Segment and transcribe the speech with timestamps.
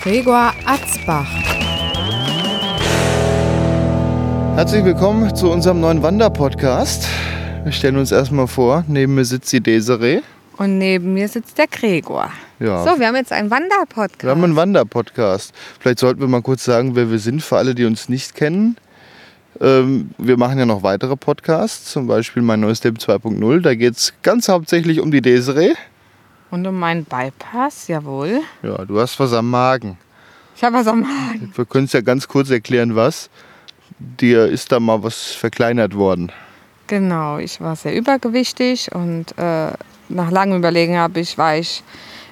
[0.00, 1.26] Gregor Atzbach.
[4.54, 7.08] Herzlich willkommen zu unserem neuen Wanderpodcast.
[7.64, 10.20] Wir stellen uns erstmal vor, neben mir sitzt die Desiree.
[10.56, 12.30] Und neben mir sitzt der Gregor.
[12.60, 12.84] Ja.
[12.84, 14.22] So, wir haben jetzt einen Wanderpodcast.
[14.22, 15.52] Wir haben einen Wanderpodcast.
[15.80, 18.76] Vielleicht sollten wir mal kurz sagen, wer wir sind, für alle, die uns nicht kennen.
[19.60, 23.60] Ähm, wir machen ja noch weitere Podcasts, zum Beispiel mein neues Leben 2.0.
[23.62, 25.74] Da geht es ganz hauptsächlich um die Desiree.
[26.50, 28.40] Und um meinen Bypass, jawohl.
[28.62, 29.98] Ja, du hast was am Magen.
[30.56, 31.52] Ich habe was am Magen.
[31.54, 33.30] Wir können es ja ganz kurz erklären, was.
[33.98, 36.32] Dir ist da mal was verkleinert worden.
[36.86, 39.72] Genau, ich war sehr übergewichtig und äh,
[40.08, 41.82] nach langem Überlegen habe ich, war ich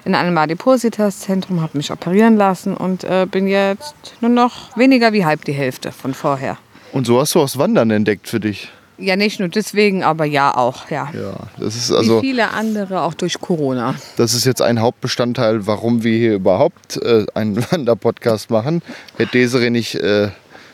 [0.03, 5.25] in einem Adipositas-Zentrum, habe mich operieren lassen und äh, bin jetzt nur noch weniger wie
[5.25, 6.57] halb die Hälfte von vorher.
[6.91, 8.71] Und so hast du auch das Wandern entdeckt für dich.
[8.99, 11.09] Ja, nicht nur deswegen, aber ja auch, ja.
[11.13, 12.17] Ja, das ist also.
[12.21, 13.95] wie viele andere auch durch Corona.
[14.15, 18.81] Das ist jetzt ein Hauptbestandteil, warum wir hier überhaupt äh, einen Wanderpodcast machen.
[19.17, 20.29] Hätte Desiree nicht äh,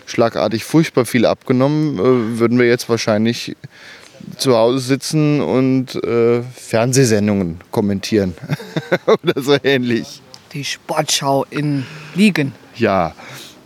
[0.06, 3.56] schlagartig furchtbar viel abgenommen, äh, würden wir jetzt wahrscheinlich
[4.38, 8.36] zu Hause sitzen und äh, Fernsehsendungen kommentieren
[9.06, 10.22] oder so ähnlich.
[10.54, 11.86] Die Sportschau in
[12.16, 12.54] Liegen.
[12.76, 13.14] Ja,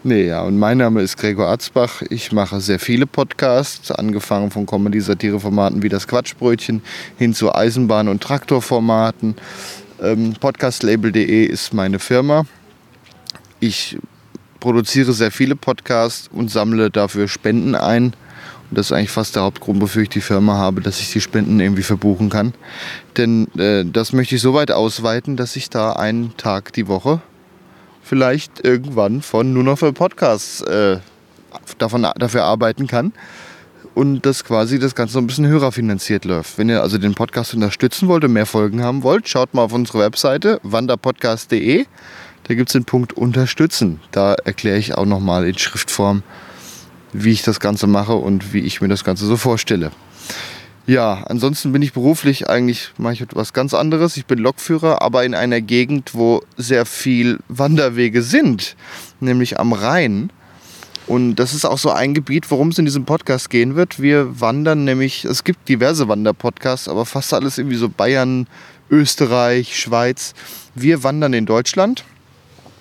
[0.03, 0.41] nee, ja.
[0.41, 2.01] Und mein Name ist Gregor Atzbach.
[2.09, 6.81] Ich mache sehr viele Podcasts, angefangen von Comedy-Satire-Formaten wie das Quatschbrötchen
[7.17, 9.35] hin zu Eisenbahn- und Traktorformaten.
[10.01, 12.45] Ähm, Podcastlabel.de ist meine Firma.
[13.59, 13.97] Ich
[14.59, 18.13] produziere sehr viele Podcasts und sammle dafür Spenden ein.
[18.69, 21.21] Und das ist eigentlich fast der Hauptgrund, wofür ich die Firma habe, dass ich die
[21.21, 22.53] Spenden irgendwie verbuchen kann.
[23.15, 27.21] Denn äh, das möchte ich so weit ausweiten, dass ich da einen Tag die Woche
[28.07, 30.97] vielleicht irgendwann von nur noch für Podcasts äh,
[31.77, 33.13] davon, dafür arbeiten kann.
[33.93, 36.59] Und dass quasi das Ganze so ein bisschen hörerfinanziert läuft.
[36.59, 39.73] Wenn ihr also den Podcast unterstützen wollt und mehr Folgen haben wollt, schaut mal auf
[39.73, 41.85] unsere Webseite wanderpodcast.de.
[42.43, 43.99] Da gibt es den Punkt Unterstützen.
[44.11, 46.21] Da erkläre ich auch nochmal in Schriftform,
[47.11, 49.91] wie ich das Ganze mache und wie ich mir das Ganze so vorstelle.
[50.87, 54.15] Ja, ansonsten bin ich beruflich eigentlich, mache ich etwas ganz anderes.
[54.15, 58.77] Ich bin Lokführer, aber in einer Gegend, wo sehr viel Wanderwege sind,
[59.19, 60.31] nämlich am Rhein.
[61.05, 64.01] Und das ist auch so ein Gebiet, worum es in diesem Podcast gehen wird.
[64.01, 68.47] Wir wandern nämlich, es gibt diverse Wanderpodcasts, aber fast alles irgendwie so Bayern,
[68.89, 70.35] Österreich, Schweiz.
[70.73, 72.05] Wir wandern in Deutschland.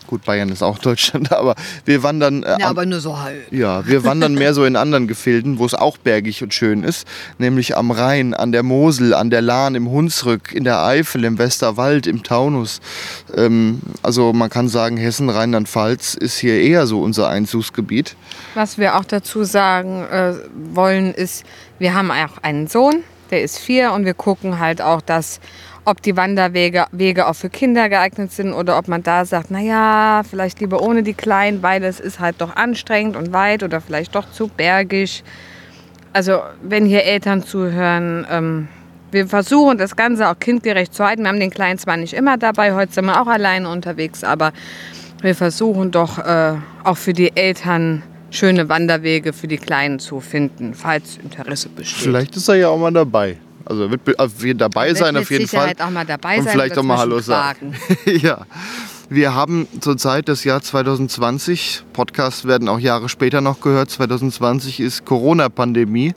[0.06, 2.42] Gut, Bayern ist auch Deutschland, aber wir wandern.
[2.42, 3.52] Äh, Ja, aber nur so halb.
[3.52, 7.06] ja, wir wandern mehr so in anderen Gefilden, wo es auch bergig und schön ist,
[7.38, 11.38] nämlich am Rhein, an der Mosel, an der Lahn, im Hunsrück, in der Eifel, im
[11.38, 12.80] Westerwald, im Taunus.
[13.34, 18.16] Ähm, also man kann sagen, Hessen, Rheinland-Pfalz ist hier eher so unser Einzugsgebiet.
[18.54, 20.34] Was wir auch dazu sagen äh,
[20.72, 21.44] wollen, ist,
[21.78, 25.40] wir haben auch einen Sohn, der ist vier und wir gucken halt auch, dass
[25.86, 30.22] ob die Wanderwege Wege auch für Kinder geeignet sind oder ob man da sagt, naja,
[30.28, 34.16] vielleicht lieber ohne die Kleinen, weil es ist halt doch anstrengend und weit oder vielleicht
[34.16, 35.22] doch zu bergig.
[36.12, 38.68] Also wenn hier Eltern zuhören, ähm,
[39.12, 41.22] wir versuchen das Ganze auch kindgerecht zu halten.
[41.22, 44.52] Wir haben den Kleinen zwar nicht immer dabei, heute sind wir auch alleine unterwegs, aber
[45.22, 50.74] wir versuchen doch äh, auch für die Eltern schöne Wanderwege für die Kleinen zu finden,
[50.74, 52.02] falls Interesse besteht.
[52.02, 53.36] Vielleicht ist er ja auch mal dabei.
[53.66, 55.86] Also er wird auf jeden dabei Wird sein, auf jeden Sicherheit Fall.
[55.86, 57.74] auch mal dabei und sein vielleicht auch mal Hallo sagen.
[58.06, 58.46] ja.
[59.08, 61.84] Wir haben zurzeit das Jahr 2020.
[61.92, 63.90] Podcasts werden auch Jahre später noch gehört.
[63.90, 66.14] 2020 ist Corona-Pandemie.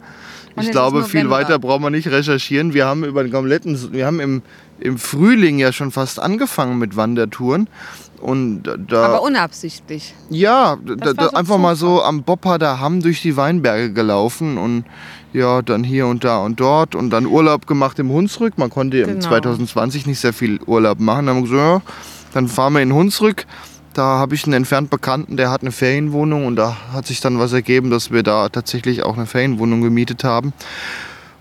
[0.59, 2.73] Ich glaube, viel weiter braucht man nicht recherchieren.
[2.73, 4.41] Wir haben über den kompletten, wir haben im,
[4.79, 7.67] im Frühling ja schon fast angefangen mit Wandertouren.
[8.21, 10.13] Und da, Aber unabsichtlich.
[10.29, 14.83] ja, da, da einfach mal so am Bopparder Hamm durch die Weinberge gelaufen und
[15.31, 18.57] ja, dann hier und da und dort und dann Urlaub gemacht im Hunsrück.
[18.57, 19.21] Man konnte im Genau.
[19.27, 21.27] 2020 nicht sehr viel Urlaub machen.
[21.27, 21.93] Dann haben wir gesagt, ja,
[22.33, 23.45] dann fahren wir in Hunsrück.
[23.93, 27.39] Da habe ich einen entfernt Bekannten, der hat eine Ferienwohnung und da hat sich dann
[27.39, 30.53] was ergeben, dass wir da tatsächlich auch eine Ferienwohnung gemietet haben.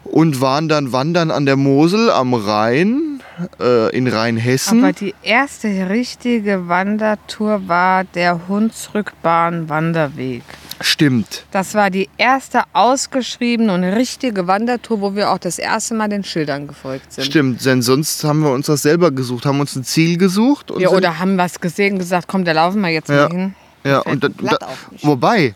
[0.04, 3.17] Und waren dann wandern an der Mosel am Rhein,
[3.61, 4.82] äh, in Rheinhessen.
[4.85, 10.43] Aber die erste richtige Wandertour war der Hunsrückbahn-Wanderweg.
[10.81, 11.44] Stimmt.
[11.50, 16.23] Das war die erste ausgeschriebene und richtige Wandertour, wo wir auch das erste Mal den
[16.23, 17.25] Schildern gefolgt sind.
[17.25, 20.70] Stimmt, denn sonst haben wir uns das selber gesucht, haben uns ein Ziel gesucht.
[20.70, 23.29] Und Ja, oder haben was gesehen und gesagt, komm, da laufen wir jetzt Ja.
[23.29, 23.55] mal hin.
[23.85, 24.58] Ja, und da, da,
[25.02, 25.55] wobei,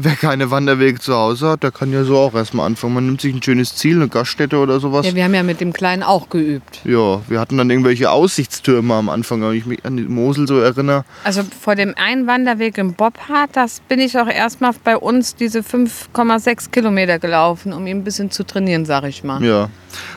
[0.00, 2.94] wer keine Wanderwege zu Hause hat, der kann ja so auch erstmal anfangen.
[2.94, 5.04] Man nimmt sich ein schönes Ziel, eine Gaststätte oder sowas.
[5.04, 6.80] Ja, wir haben ja mit dem Kleinen auch geübt.
[6.84, 10.58] Ja, wir hatten dann irgendwelche Aussichtstürme am Anfang, wenn ich mich an die Mosel so
[10.60, 11.04] erinnere.
[11.24, 15.60] Also vor dem einen Wanderweg im Bobhardt, das bin ich auch erstmal bei uns diese
[15.60, 19.42] 5,6 Kilometer gelaufen, um ihn ein bisschen zu trainieren, sag ich mal.
[19.42, 19.68] Ja.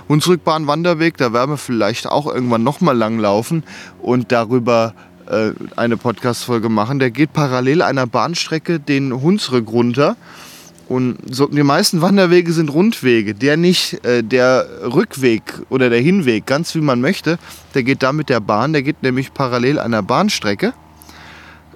[0.07, 3.63] Hunsrückbahn Wanderweg, da werden wir vielleicht auch irgendwann nochmal langlaufen
[4.01, 4.93] und darüber
[5.31, 6.99] äh, eine Podcast-Folge machen.
[6.99, 10.17] Der geht parallel einer Bahnstrecke den Hunsrück runter.
[10.89, 13.33] Und so, die meisten Wanderwege sind Rundwege.
[13.33, 17.39] Der nicht, äh, der Rückweg oder der Hinweg, ganz wie man möchte,
[17.73, 18.73] der geht da mit der Bahn.
[18.73, 20.73] Der geht nämlich parallel einer Bahnstrecke,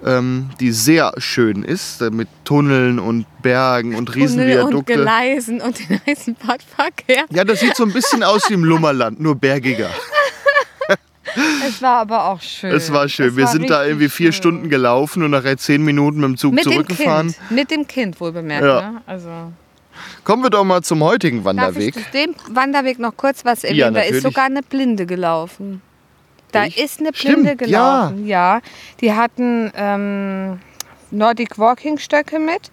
[0.04, 4.94] ähm, die sehr schön ist, äh, mit Tunneln und Bergen und Tunnel und Riesenviadukte.
[4.96, 7.24] Gleisen und den Eisenbahnverkehr.
[7.30, 9.92] Ja, das sieht so ein bisschen aus wie im Lummerland, nur bergiger.
[11.68, 12.72] Es war aber auch schön.
[12.72, 13.30] Es war schön.
[13.30, 14.42] Es Wir war sind da irgendwie vier schön.
[14.42, 17.34] Stunden gelaufen und nachher zehn Minuten mit dem Zug mit dem zurückgefahren.
[17.34, 17.52] Kind.
[17.52, 18.66] Mit dem Kind wohl bemerkt.
[18.66, 18.92] Ja.
[18.92, 19.02] Ne?
[19.06, 19.30] Also,
[20.24, 22.12] Kommen wir doch mal zum heutigen darf ich Wanderweg.
[22.12, 23.80] dem Wanderweg noch kurz was erwähnen?
[23.80, 25.82] Ja, da ist sogar eine Blinde gelaufen.
[26.52, 26.78] Da Echt?
[26.80, 28.26] ist eine Stimmt, Blinde gelaufen.
[28.26, 28.62] Ja.
[29.02, 30.60] Die hatten ähm,
[31.12, 32.72] Nordic Walking Stöcke mit.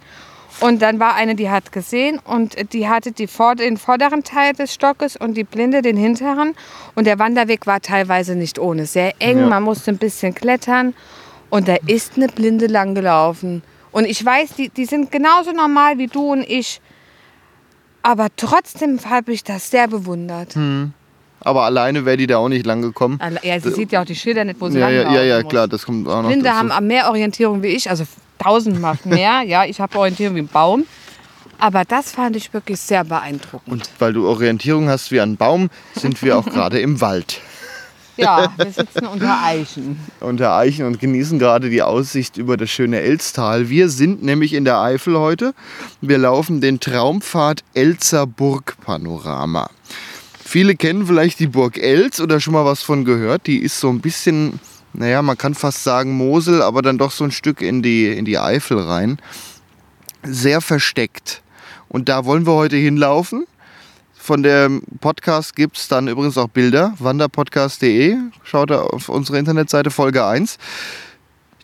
[0.61, 4.53] Und dann war eine, die hat gesehen und die hatte die vor, den vorderen Teil
[4.53, 6.55] des Stockes und die Blinde den hinteren.
[6.95, 8.87] Und der Wanderweg war teilweise nicht ohne.
[8.87, 9.47] Sehr eng, Ja.
[9.49, 10.95] man musste ein bisschen klettern.
[11.51, 13.63] Und da ist eine Blinde lang gelaufen.
[13.91, 16.81] Und ich weiß, die, die sind genauso normal wie du und ich.
[18.03, 20.57] Aber trotzdem habe ich das sehr bewundert.
[21.41, 23.19] Aber alleine wäre die da auch nicht lang gekommen.
[23.43, 25.43] Ja, sie sieht ja auch die Schilder nicht, wo sie Ja, ja, langlaufen ja, ja,
[25.43, 25.51] muss.
[25.51, 28.05] klar, das kommt auch noch Blinde haben mehr Orientierung wie ich, also
[28.43, 29.43] tausendmal mehr.
[29.43, 30.85] ja, ich habe Orientierung wie ein Baum.
[31.59, 33.69] Aber das fand ich wirklich sehr beeindruckend.
[33.69, 37.41] Und weil du Orientierung hast wie ein Baum, sind wir auch gerade im Wald
[38.17, 39.99] ja, wir sitzen unter Eichen.
[40.21, 43.69] unter Eichen und genießen gerade die Aussicht über das schöne Elztal.
[43.69, 45.55] Wir sind nämlich in der Eifel heute.
[46.01, 49.71] Wir laufen den Traumpfad Elzer Burg Panorama.
[50.45, 53.47] Viele kennen vielleicht die Burg Elz oder schon mal was von gehört.
[53.47, 54.61] Die ist so ein bisschen,
[54.93, 58.25] naja, man kann fast sagen Mosel, aber dann doch so ein Stück in die, in
[58.25, 59.19] die Eifel rein.
[60.23, 61.43] Sehr versteckt.
[61.89, 63.47] Und da wollen wir heute hinlaufen.
[64.15, 68.17] Von dem Podcast gibt es dann übrigens auch Bilder, wanderpodcast.de.
[68.45, 70.59] Schaut auf unsere Internetseite Folge 1.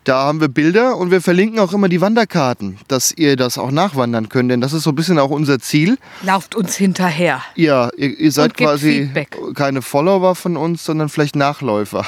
[0.08, 3.70] Da haben wir Bilder und wir verlinken auch immer die Wanderkarten, dass ihr das auch
[3.70, 4.50] nachwandern könnt.
[4.50, 5.98] Denn das ist so ein bisschen auch unser Ziel.
[6.22, 7.42] Lauft uns hinterher.
[7.56, 9.36] Ja, ihr, ihr seid quasi Feedback.
[9.54, 12.06] keine Follower von uns, sondern vielleicht Nachläufer.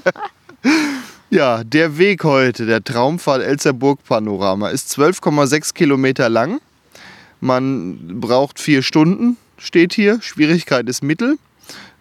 [1.30, 6.60] ja, der Weg heute, der Traumfall Elzerburg Panorama, ist 12,6 Kilometer lang.
[7.40, 10.20] Man braucht vier Stunden, steht hier.
[10.22, 11.38] Schwierigkeit ist mittel.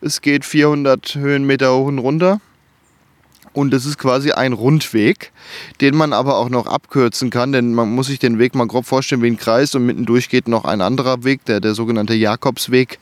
[0.01, 2.41] Es geht 400 Höhenmeter hoch und runter.
[3.59, 5.33] Und es ist quasi ein Rundweg,
[5.81, 8.85] den man aber auch noch abkürzen kann, denn man muss sich den Weg mal grob
[8.85, 13.00] vorstellen wie ein Kreis und mittendurch geht noch ein anderer Weg, der, der sogenannte Jakobsweg.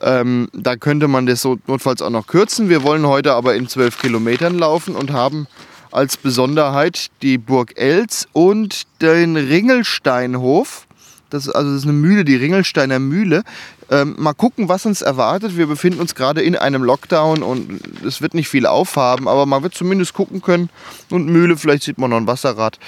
[0.00, 2.70] Ähm, da könnte man das so notfalls auch noch kürzen.
[2.70, 5.46] Wir wollen heute aber in 12 Kilometern laufen und haben
[5.92, 10.86] als Besonderheit die Burg Elz und den Ringelsteinhof.
[11.28, 13.42] Das ist, also das ist eine Mühle, die Ringelsteiner Mühle.
[13.90, 15.56] Ähm, mal gucken, was uns erwartet.
[15.56, 19.64] Wir befinden uns gerade in einem Lockdown und es wird nicht viel aufhaben, aber man
[19.64, 20.70] wird zumindest gucken können.
[21.10, 22.78] Und Mühle, vielleicht sieht man noch ein Wasserrad.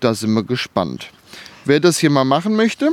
[0.00, 1.10] Da sind wir gespannt.
[1.66, 2.92] Wer das hier mal machen möchte,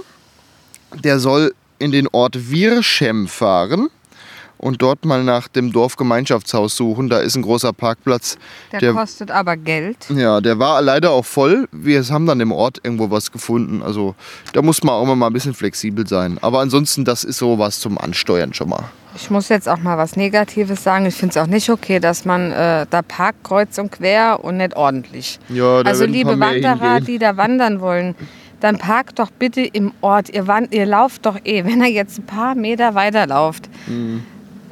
[1.04, 3.90] der soll in den Ort Wirschem fahren
[4.58, 7.10] und dort mal nach dem Dorfgemeinschaftshaus suchen.
[7.10, 8.38] Da ist ein großer Parkplatz.
[8.72, 9.98] Der, Der- kostet aber Geld.
[10.10, 11.68] Ja, der war leider auch voll.
[11.72, 13.82] Wir haben dann im Ort irgendwo was gefunden.
[13.84, 14.16] Also
[14.54, 16.38] da muss man auch immer mal ein bisschen flexibel sein.
[16.42, 18.84] Aber ansonsten, das ist so was zum Ansteuern schon mal.
[19.18, 21.06] Ich muss jetzt auch mal was Negatives sagen.
[21.06, 24.58] Ich finde es auch nicht okay, dass man äh, da parkt kreuz und quer und
[24.58, 25.40] nicht ordentlich.
[25.50, 28.16] Ja, also liebe Wanderer, die da wandern wollen,
[28.60, 30.30] dann parkt doch bitte im Ort.
[30.30, 33.70] Ihr, wand, ihr lauft doch eh, wenn ihr jetzt ein paar Meter weiter lauft.
[33.88, 34.24] Mhm.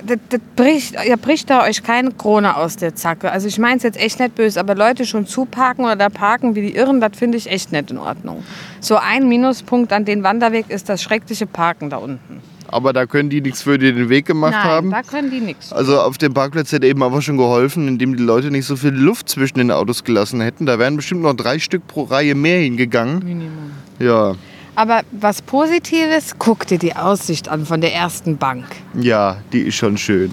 [0.06, 3.32] Das, das bricht, ihr bricht da euch keine Krone aus der Zacke.
[3.32, 6.56] Also ich meine es jetzt echt nicht böse, aber Leute schon zuparken oder da parken
[6.56, 8.44] wie die Irren, das finde ich echt nicht in Ordnung.
[8.80, 12.42] So ein Minuspunkt an den Wanderweg ist das schreckliche Parken da unten.
[12.68, 14.90] Aber da können die nichts für die den Weg gemacht Nein, haben.
[14.90, 15.72] da können die nichts.
[15.72, 18.94] Also auf dem Parkplatz hätte eben aber schon geholfen, indem die Leute nicht so viel
[18.94, 20.66] Luft zwischen den Autos gelassen hätten.
[20.66, 23.20] Da wären bestimmt noch drei Stück pro Reihe mehr hingegangen.
[23.20, 23.72] Minimum.
[24.00, 24.36] Ja,
[24.76, 28.66] Aber was Positives, guck dir die Aussicht an von der ersten Bank.
[29.00, 30.32] ja, die ist schon schön.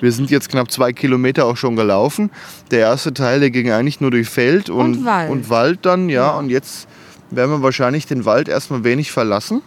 [0.00, 2.30] Wir sind jetzt knapp zwei Kilometer auch schon gelaufen.
[2.70, 5.30] Der erste Teil, der ging eigentlich nur durch Feld und, Und Wald.
[5.30, 6.30] und Wald dann, ja.
[6.36, 6.86] Und jetzt
[7.30, 9.62] werden wir wahrscheinlich den Wald erstmal wenig verlassen.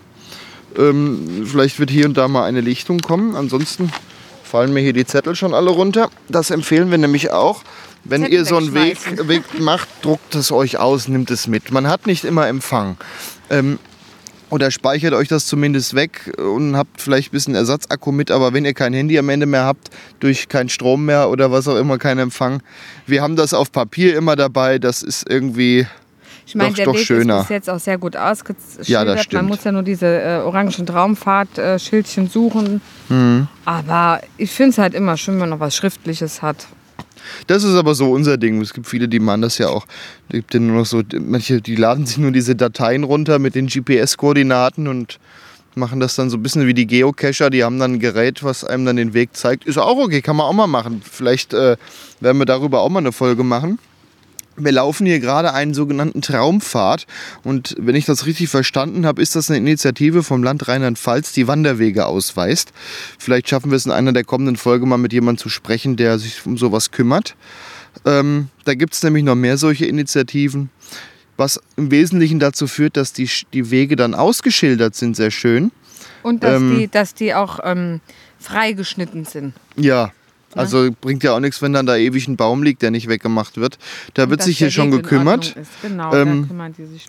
[0.77, 3.35] Ähm, vielleicht wird hier und da mal eine Lichtung kommen.
[3.35, 3.91] Ansonsten
[4.43, 6.09] fallen mir hier die Zettel schon alle runter.
[6.27, 7.63] Das empfehlen wir nämlich auch.
[8.03, 9.27] Wenn Zettel ihr so einen Weg.
[9.27, 11.71] Weg macht, druckt es euch aus, nimmt es mit.
[11.71, 12.97] Man hat nicht immer Empfang.
[13.49, 13.79] Ähm,
[14.49, 18.65] oder speichert euch das zumindest weg und habt vielleicht ein bisschen Ersatzakku mit, aber wenn
[18.65, 19.89] ihr kein Handy am Ende mehr habt,
[20.19, 22.61] durch keinen Strom mehr oder was auch immer, keinen Empfang.
[23.05, 25.85] Wir haben das auf Papier immer dabei, das ist irgendwie
[26.45, 27.37] Ich meine, Doch, der doch Weg schöner.
[27.41, 28.87] ist bis jetzt auch sehr gut ausgeschildert.
[28.87, 29.43] Ja, das stimmt.
[29.43, 32.81] Man muss ja nur diese äh, orangen Traumfahrt-Schildchen suchen.
[33.09, 33.47] Mhm.
[33.65, 36.65] Aber ich finde es halt immer schön, wenn man noch was Schriftliches hat.
[37.47, 38.61] Das ist aber so unser Ding.
[38.61, 39.85] Es gibt viele, die machen das ja auch.
[40.29, 43.67] Es gibt nur noch so, manche, die laden sich nur diese Dateien runter mit den
[43.67, 45.19] GPS-Koordinaten und
[45.75, 47.49] machen das dann so ein bisschen wie die Geocacher.
[47.49, 49.65] Die haben dann ein Gerät, was einem dann den Weg zeigt.
[49.65, 51.01] Ist auch okay, kann man auch mal machen.
[51.03, 51.77] Vielleicht äh,
[52.19, 53.79] werden wir darüber auch mal eine Folge machen.
[54.59, 57.05] Wir laufen hier gerade einen sogenannten Traumpfad
[57.43, 61.47] und wenn ich das richtig verstanden habe, ist das eine Initiative vom Land Rheinland-Pfalz, die
[61.47, 62.71] Wanderwege ausweist.
[63.17, 66.19] Vielleicht schaffen wir es in einer der kommenden Folgen mal mit jemandem zu sprechen, der
[66.19, 67.35] sich um sowas kümmert.
[68.05, 70.69] Ähm, da gibt es nämlich noch mehr solche Initiativen,
[71.37, 75.71] was im Wesentlichen dazu führt, dass die, die Wege dann ausgeschildert sind, sehr schön.
[76.21, 76.77] Und dass, Ähm.
[76.77, 78.01] die, dass die auch ähm,
[78.39, 79.53] freigeschnitten sind.
[79.75, 80.11] Ja.
[80.55, 83.57] Also bringt ja auch nichts, wenn dann da ewig ein Baum liegt, der nicht weggemacht
[83.57, 83.77] wird.
[84.13, 85.55] Da Und wird sich hier schon Weg gekümmert.
[85.81, 86.49] Genau, Ähm.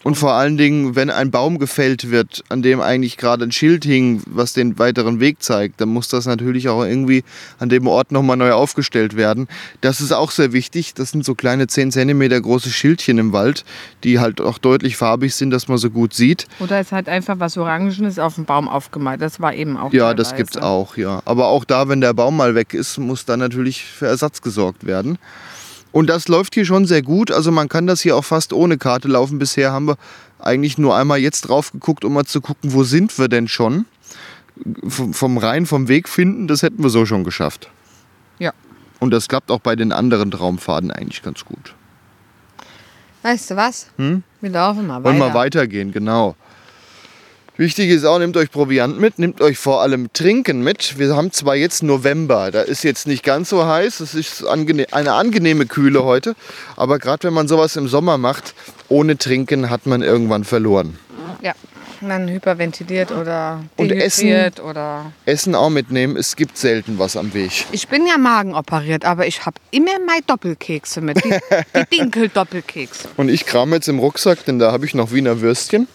[0.03, 3.85] Und vor allen Dingen, wenn ein Baum gefällt wird, an dem eigentlich gerade ein Schild
[3.85, 7.25] hing, was den weiteren Weg zeigt, dann muss das natürlich auch irgendwie
[7.59, 9.49] an dem Ort nochmal neu aufgestellt werden.
[9.81, 10.95] Das ist auch sehr wichtig.
[10.95, 13.65] Das sind so kleine 10 cm große Schildchen im Wald,
[14.05, 16.47] die halt auch deutlich farbig sind, dass man so gut sieht.
[16.59, 19.21] Oder ist halt einfach was Orangenes auf dem Baum aufgemalt.
[19.21, 20.37] Das war eben auch Ja, das teilweise.
[20.37, 21.23] gibt's auch, ja.
[21.25, 24.85] Aber auch da, wenn der Baum mal weg ist, muss dann natürlich für Ersatz gesorgt
[24.85, 25.19] werden.
[25.93, 27.31] Und das läuft hier schon sehr gut.
[27.31, 29.39] Also man kann das hier auch fast ohne Karte laufen.
[29.39, 29.97] Bisher haben wir
[30.39, 33.87] eigentlich nur einmal jetzt drauf geguckt, um mal zu gucken, wo sind wir denn schon.
[34.87, 37.71] Vom, vom Rhein, vom Weg finden, das hätten wir so schon geschafft.
[38.39, 38.53] Ja.
[38.99, 41.75] Und das klappt auch bei den anderen Traumfaden eigentlich ganz gut.
[43.23, 43.87] Weißt du was?
[43.97, 45.05] Wir laufen mal weiter.
[45.05, 46.37] Wollen wir weitergehen, genau.
[47.61, 50.99] Wichtig ist auch, nehmt euch Proviant mit, nehmt euch vor allem Trinken mit.
[50.99, 55.13] Wir haben zwar jetzt November, da ist jetzt nicht ganz so heiß, es ist eine
[55.13, 56.37] angenehme Kühle heute,
[56.79, 58.55] aber gerade wenn man sowas im Sommer macht,
[58.89, 60.99] ohne Trinken hat man irgendwann verloren.
[61.43, 61.53] Ja,
[62.01, 65.13] dann hyperventiliert oder Und dehydriert oder...
[65.27, 67.67] Essen auch mitnehmen, es gibt selten was am Weg.
[67.73, 71.23] Ich bin ja magenoperiert, aber ich habe immer meine Doppelkekse mit.
[71.23, 71.39] Die,
[71.77, 73.11] die Dinkel-Doppelkekse.
[73.19, 75.89] Und ich kram jetzt im Rucksack, denn da habe ich noch Wiener Würstchen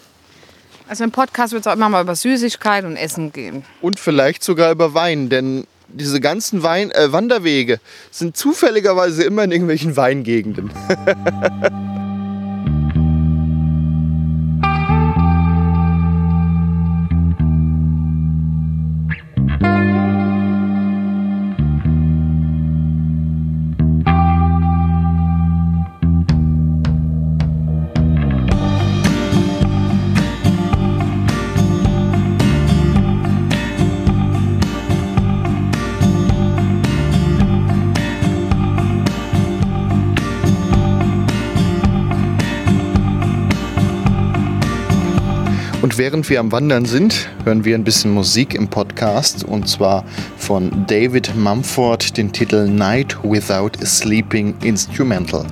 [0.87, 3.63] Also im Podcast wird es auch immer mal über Süßigkeit und Essen gehen.
[3.81, 7.79] und vielleicht sogar über Wein, denn diese ganzen Wein äh, Wanderwege
[8.11, 10.71] sind zufälligerweise immer in irgendwelchen Weingegenden.
[45.97, 50.03] Während wir am Wandern sind, hören wir ein bisschen Musik im Podcast und zwar
[50.35, 55.45] von David Mumford den Titel Night Without a Sleeping Instrumental.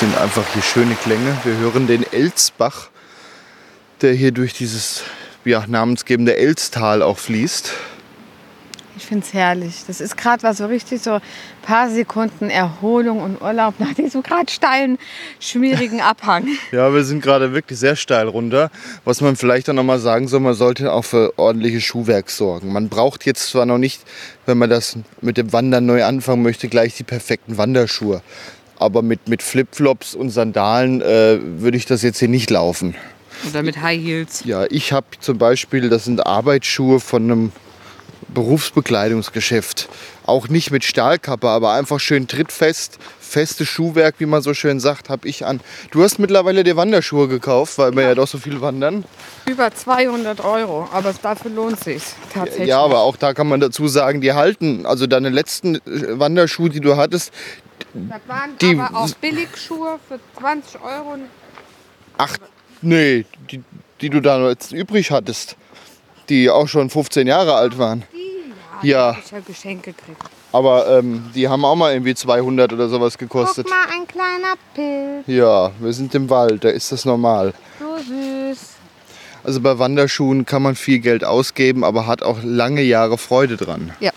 [0.00, 1.36] Das sind einfach hier schöne Klänge.
[1.44, 2.88] Wir hören den Elzbach,
[4.00, 5.02] der hier durch dieses
[5.44, 7.74] ja, namensgebende Elztal auch fließt.
[8.96, 9.84] Ich finde es herrlich.
[9.86, 11.20] Das ist gerade was so richtig so ein
[11.60, 14.96] paar Sekunden Erholung und Urlaub nach diesem gerade steilen,
[15.38, 16.46] schmierigen Abhang.
[16.72, 18.70] Ja, wir sind gerade wirklich sehr steil runter.
[19.04, 22.72] Was man vielleicht auch noch mal sagen soll, man sollte auch für ordentliches Schuhwerk sorgen.
[22.72, 24.00] Man braucht jetzt zwar noch nicht,
[24.46, 28.22] wenn man das mit dem Wandern neu anfangen möchte, gleich die perfekten Wanderschuhe.
[28.80, 32.94] Aber mit, mit Flipflops und Sandalen äh, würde ich das jetzt hier nicht laufen.
[33.48, 34.42] Oder mit High Heels.
[34.46, 37.52] Ja, ich habe zum Beispiel, das sind Arbeitsschuhe von einem
[38.32, 39.90] Berufsbekleidungsgeschäft.
[40.24, 45.10] Auch nicht mit Stahlkappe, aber einfach schön trittfest, festes Schuhwerk, wie man so schön sagt,
[45.10, 45.60] habe ich an.
[45.90, 49.04] Du hast mittlerweile dir Wanderschuhe gekauft, weil wir ja doch so viel wandern.
[49.46, 52.68] Über 200 Euro, aber dafür lohnt sich tatsächlich.
[52.68, 54.86] Ja, aber auch da kann man dazu sagen, die halten.
[54.86, 57.32] Also deine letzten Wanderschuhe, die du hattest,
[57.94, 61.16] Das waren die- aber auch Billigschuhe für 20 Euro.
[62.18, 62.36] ach
[62.82, 63.62] nee, die,
[64.00, 65.56] die du da jetzt übrig hattest,
[66.28, 68.04] die auch schon 15 Jahre alt waren.
[68.82, 69.16] Die Ja.
[69.24, 70.22] Ich habe Geschenke gekriegt.
[70.52, 73.66] Aber ähm, die haben auch mal irgendwie 200 oder sowas gekostet.
[73.68, 75.24] Guck mal, ein kleiner Pilz.
[75.26, 77.52] Ja, wir sind im Wald, da ist das normal.
[77.78, 78.58] So süß.
[79.44, 83.92] Also bei Wanderschuhen kann man viel Geld ausgeben, aber hat auch lange Jahre Freude dran.
[84.00, 84.10] Ja.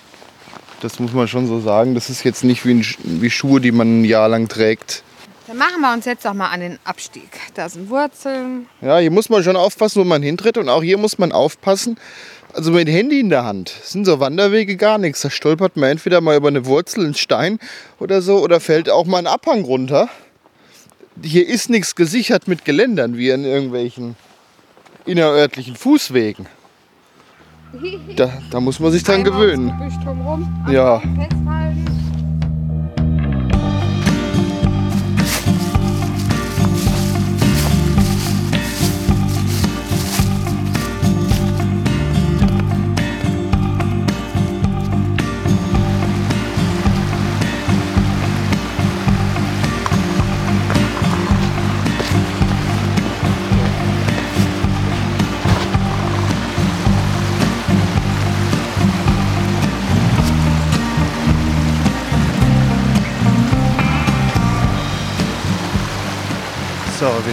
[0.83, 1.95] Das muss man schon so sagen.
[1.95, 5.03] Das ist jetzt nicht wie, ein, wie Schuhe, die man ein Jahr lang trägt.
[5.47, 7.29] Dann machen wir uns jetzt doch mal an den Abstieg.
[7.53, 8.67] Da sind Wurzeln.
[8.81, 10.57] Ja, hier muss man schon aufpassen, wo man hintritt.
[10.57, 11.97] Und auch hier muss man aufpassen.
[12.53, 15.21] Also mit Handy in der Hand sind so Wanderwege gar nichts.
[15.21, 17.59] Da stolpert man entweder mal über eine Wurzel, einen Stein
[17.99, 20.09] oder so oder fällt auch mal ein Abhang runter.
[21.23, 24.15] Hier ist nichts gesichert mit Geländern wie in irgendwelchen
[25.05, 26.47] innerörtlichen Fußwegen.
[28.15, 29.71] Da, da muss man sich dran gewöhnen.
[30.69, 31.01] Ja.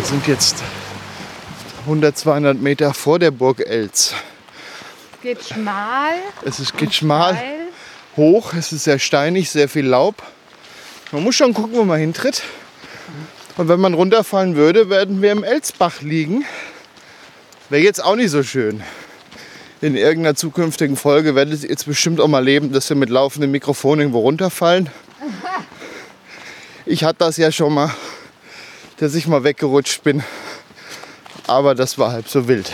[0.01, 0.57] Wir sind jetzt
[1.81, 4.15] 100, 200 Meter vor der Burg Elz.
[5.23, 6.15] Geht schmal.
[6.43, 7.35] Es ist, geht schmal.
[7.35, 7.69] steil.
[8.17, 10.23] hoch, es ist sehr steinig, sehr viel Laub.
[11.13, 12.43] Man muss schon gucken, wo man hintritt.
[13.59, 16.47] Und wenn man runterfallen würde, werden wir im Elzbach liegen.
[17.69, 18.83] Wäre jetzt auch nicht so schön.
[19.83, 23.51] In irgendeiner zukünftigen Folge werdet ihr jetzt bestimmt auch mal leben, dass wir mit laufendem
[23.51, 24.89] Mikrofon irgendwo runterfallen.
[26.87, 27.95] Ich hatte das ja schon mal,
[29.01, 30.23] dass ich mal weggerutscht bin.
[31.47, 32.71] Aber das war halb so wild.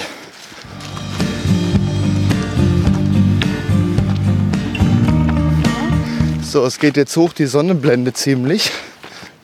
[6.42, 8.72] So, es geht jetzt hoch, die Sonne blendet ziemlich.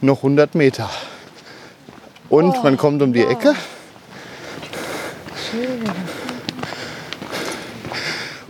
[0.00, 0.90] Noch 100 Meter.
[2.28, 3.54] Und man kommt um die Ecke.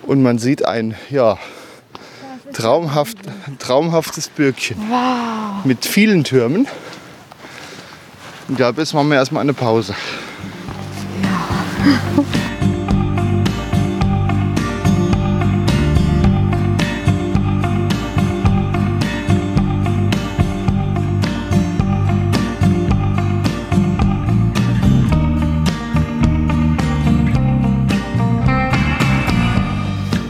[0.05, 1.37] Und man sieht ein, ja,
[2.55, 3.19] traumhaft,
[3.59, 4.79] traumhaftes Bürgchen.
[5.65, 6.67] Mit vielen Türmen.
[8.53, 9.95] Und da bis machen wir erstmal eine Pause.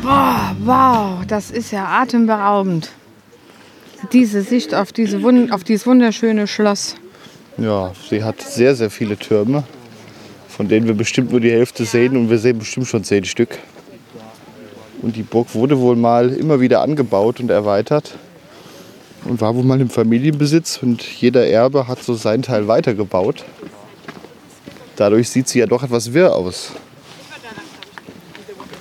[0.01, 2.93] Boah, wow, das ist ja atemberaubend.
[4.13, 5.19] Diese Sicht auf, diese
[5.51, 6.95] auf dieses wunderschöne Schloss.
[7.59, 9.65] Ja, sie hat sehr, sehr viele Türme,
[10.49, 13.59] von denen wir bestimmt nur die Hälfte sehen und wir sehen bestimmt schon zehn Stück.
[15.03, 18.15] Und die Burg wurde wohl mal immer wieder angebaut und erweitert
[19.25, 23.45] und war wohl mal im Familienbesitz und jeder Erbe hat so seinen Teil weitergebaut.
[24.97, 26.73] Dadurch sieht sie ja doch etwas wirr aus.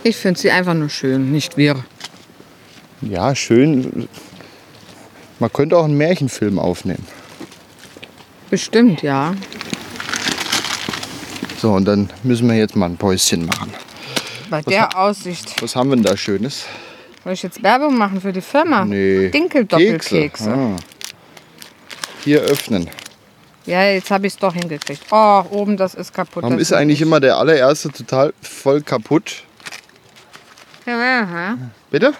[0.03, 1.83] Ich finde sie einfach nur schön, nicht wirr.
[3.01, 4.07] Ja, schön.
[5.39, 7.05] Man könnte auch einen Märchenfilm aufnehmen.
[8.51, 9.33] Bestimmt, ja.
[11.57, 13.73] So, und dann müssen wir jetzt mal ein Päuschen machen.
[14.49, 15.61] Bei der Aussicht.
[15.61, 16.65] Was haben wir denn da Schönes?
[17.23, 18.83] Soll ich jetzt Werbung machen für die Firma?
[18.83, 19.29] Nee.
[19.29, 20.15] Dinkeldoppelkekse.
[20.15, 20.53] Kekse.
[20.53, 20.75] Ah.
[22.25, 22.89] Hier öffnen.
[23.65, 25.05] Ja, jetzt habe ich es doch hingekriegt.
[25.11, 26.43] Oh, oben, das ist kaputt.
[26.43, 27.07] Warum das ist eigentlich ich.
[27.07, 29.43] immer der allererste total voll kaputt?
[30.85, 31.57] Ja,
[31.89, 32.13] Bitte?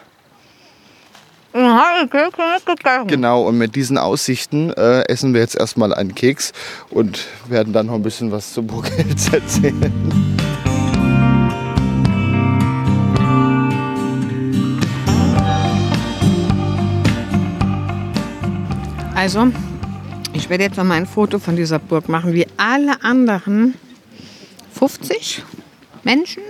[3.07, 6.53] Genau, und mit diesen Aussichten äh, essen wir jetzt erstmal einen Keks
[6.89, 9.91] und werden dann noch ein bisschen was zu Burg Elz erzählen.
[19.15, 19.49] Also,
[20.33, 23.75] ich werde jetzt noch mal ein Foto von dieser Burg machen, wie alle anderen
[24.73, 25.43] 50
[26.03, 26.41] Menschen,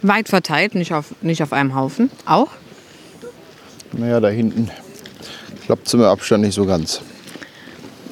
[0.00, 2.48] weit verteilt, nicht auf, nicht auf einem Haufen, auch.
[3.98, 4.70] Naja, da hinten
[5.64, 7.00] klappt es Abstand nicht so ganz.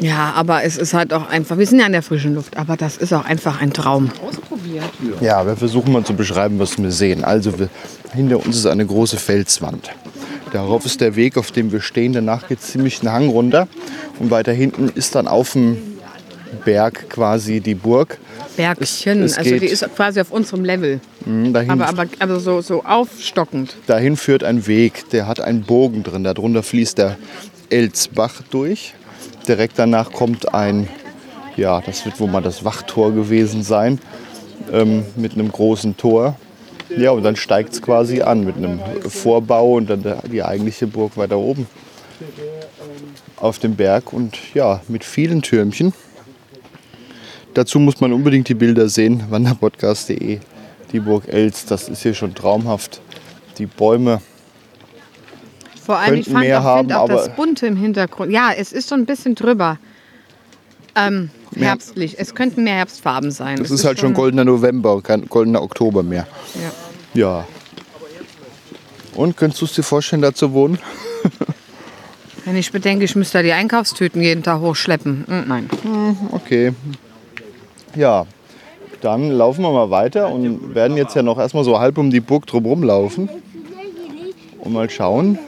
[0.00, 2.76] Ja, aber es ist halt auch einfach, wir sind ja in der frischen Luft, aber
[2.76, 4.10] das ist auch einfach ein Traum.
[4.26, 4.84] Ausprobiert.
[5.20, 7.22] Ja, wir versuchen mal zu beschreiben, was wir sehen.
[7.24, 7.68] Also wir,
[8.12, 9.90] hinter uns ist eine große Felswand.
[10.52, 12.12] Darauf ist der Weg, auf dem wir stehen.
[12.12, 13.68] Danach geht es ziemlich einen Hang runter.
[14.18, 15.91] Und weiter hinten ist dann auf dem
[16.64, 18.18] Berg quasi die Burg.
[18.56, 22.38] Bergchen, Es- es also die ist quasi auf unserem Level, Mhm, Dahin, aber, aber also
[22.38, 23.76] so, so aufstockend.
[23.86, 26.24] dahin führt ein Weg, der hat einen Bogen drin.
[26.24, 27.16] Darunter fließt der
[27.70, 28.94] Elzbach durch.
[29.48, 30.88] Direkt danach kommt ein,
[31.56, 33.98] ja, das wird wohl mal das Wachtor gewesen sein,
[34.72, 36.36] ähm, mit einem großen Tor.
[36.96, 41.16] Ja, und dann steigt es quasi an mit einem Vorbau und dann die eigentliche Burg
[41.16, 41.66] weiter oben
[43.36, 45.92] auf dem Berg und ja, mit vielen Türmchen.
[47.54, 50.38] Dazu muss man unbedingt die Bilder sehen, wanderpodcast.de,
[50.92, 53.00] die Burg Els, das ist hier schon traumhaft.
[53.58, 54.22] Die Bäume
[55.84, 58.32] Vor allem, ich fand mehr auch, haben, auch das Bunte im Hintergrund.
[58.32, 59.78] Ja, es ist so ein bisschen drüber.
[60.94, 62.18] Ähm, herbstlich.
[62.18, 63.58] Es könnten mehr Herbstfarben sein.
[63.58, 66.26] Das Es ist halt schon goldener November, kein goldener Oktober mehr.
[67.14, 67.22] Ja.
[67.22, 67.46] Ja.
[69.14, 70.78] Und könntest du es dir vorstellen, da zu wohnen?
[72.44, 75.24] Wenn ich bedenke, ich müsste da die Einkaufstüten jeden Tag hochschleppen.
[75.28, 75.70] Mm, Nein.
[76.32, 76.72] Okay.
[77.94, 78.26] Ja,
[79.00, 82.20] dann laufen wir mal weiter und werden jetzt ja noch erstmal so halb um die
[82.20, 83.28] Burg drumherum laufen
[84.60, 85.38] und mal schauen,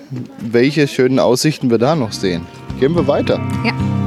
[0.40, 2.46] welche schönen Aussichten wir da noch sehen.
[2.80, 3.40] Gehen wir weiter.
[3.64, 4.03] Ja.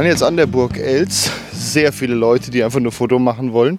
[0.00, 1.30] Waren jetzt an der Burg Els.
[1.52, 3.78] Sehr viele Leute, die einfach nur Foto machen wollen.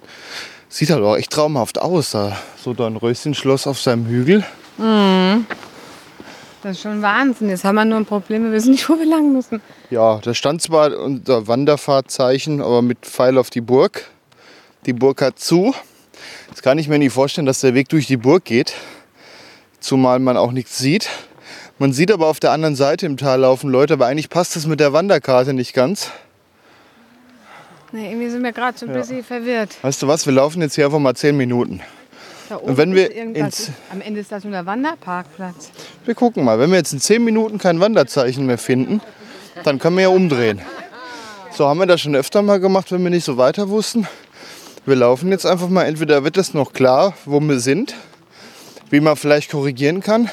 [0.68, 2.12] Sieht halt auch echt traumhaft aus.
[2.12, 4.44] Da so ein Röschenschloss auf seinem Hügel.
[4.78, 7.48] Das ist schon Wahnsinn.
[7.48, 9.60] Jetzt haben wir nur ein Problem, wir wissen nicht, wo wir lang müssen.
[9.90, 14.08] Ja, da stand zwar unter Wanderfahrtzeichen, aber mit Pfeil auf die Burg.
[14.86, 15.74] Die Burg hat zu.
[16.50, 18.74] Jetzt kann ich mir nicht vorstellen, dass der Weg durch die Burg geht.
[19.80, 21.08] Zumal man auch nichts sieht.
[21.82, 24.66] Man sieht aber auf der anderen Seite im Tal laufen Leute, aber eigentlich passt das
[24.68, 26.12] mit der Wanderkarte nicht ganz.
[27.90, 29.70] Nee, irgendwie sind wir gerade so ein bisschen verwirrt.
[29.82, 31.80] Weißt du was, wir laufen jetzt hier einfach mal 10 Minuten.
[32.48, 35.72] Da Und wenn ist wir ins- Am Ende ist das nur der Wanderparkplatz.
[36.04, 39.00] Wir gucken mal, wenn wir jetzt in 10 Minuten kein Wanderzeichen mehr finden,
[39.64, 40.60] dann können wir ja umdrehen.
[41.50, 44.06] So haben wir das schon öfter mal gemacht, wenn wir nicht so weiter wussten.
[44.86, 47.96] Wir laufen jetzt einfach mal, entweder wird es noch klar, wo wir sind,
[48.90, 50.30] wie man vielleicht korrigieren kann.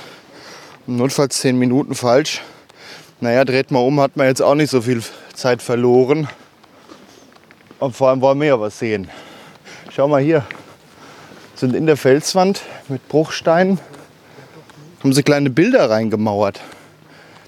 [0.98, 2.42] Notfalls 10 Minuten falsch.
[3.22, 6.28] Naja, dreht mal um, hat man jetzt auch nicht so viel Zeit verloren.
[7.80, 9.10] Und vor allem wollen wir ja was sehen.
[9.92, 10.46] Schau mal hier,
[11.56, 13.80] sind in der Felswand mit Bruchsteinen
[15.04, 16.60] haben sie kleine Bilder reingemauert.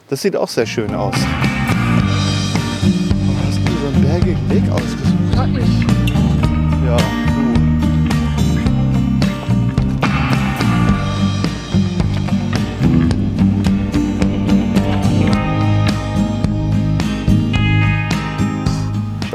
[0.10, 1.16] Das sieht auch sehr schön aus.
[1.16, 1.28] Hast
[3.58, 5.12] du so einen bergigen Weg ausgesucht?
[6.86, 6.98] Ja,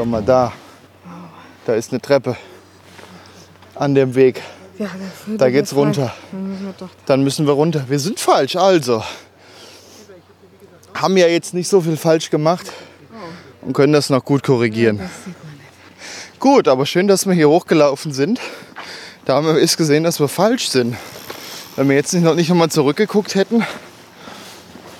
[0.07, 0.53] Schau mal da.
[1.65, 2.37] Da ist eine Treppe
[3.75, 4.41] an dem Weg.
[4.79, 4.87] Ja,
[5.37, 6.15] da geht's runter.
[6.31, 7.85] Dann müssen wir doch Dann müssen wir runter.
[7.89, 9.03] Wir sind falsch, also.
[10.95, 12.71] Haben ja jetzt nicht so viel falsch gemacht
[13.63, 15.01] und können das noch gut korrigieren.
[16.39, 18.39] Gut, aber schön, dass wir hier hochgelaufen sind.
[19.25, 20.95] Da haben wir erst gesehen, dass wir falsch sind.
[21.75, 23.67] Wenn wir jetzt nicht noch nicht nochmal zurückgeguckt hätten,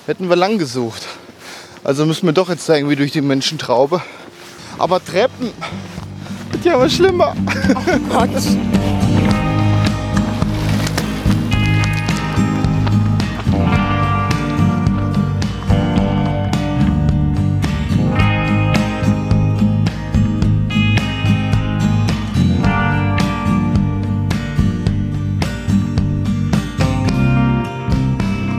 [0.05, 1.07] hätten wir lang gesucht.
[1.85, 4.01] Also müssen wir doch jetzt irgendwie durch die Menschentraube.
[4.79, 5.51] Aber Treppen
[6.51, 7.33] wird ja aber schlimmer.
[8.09, 8.29] Gott.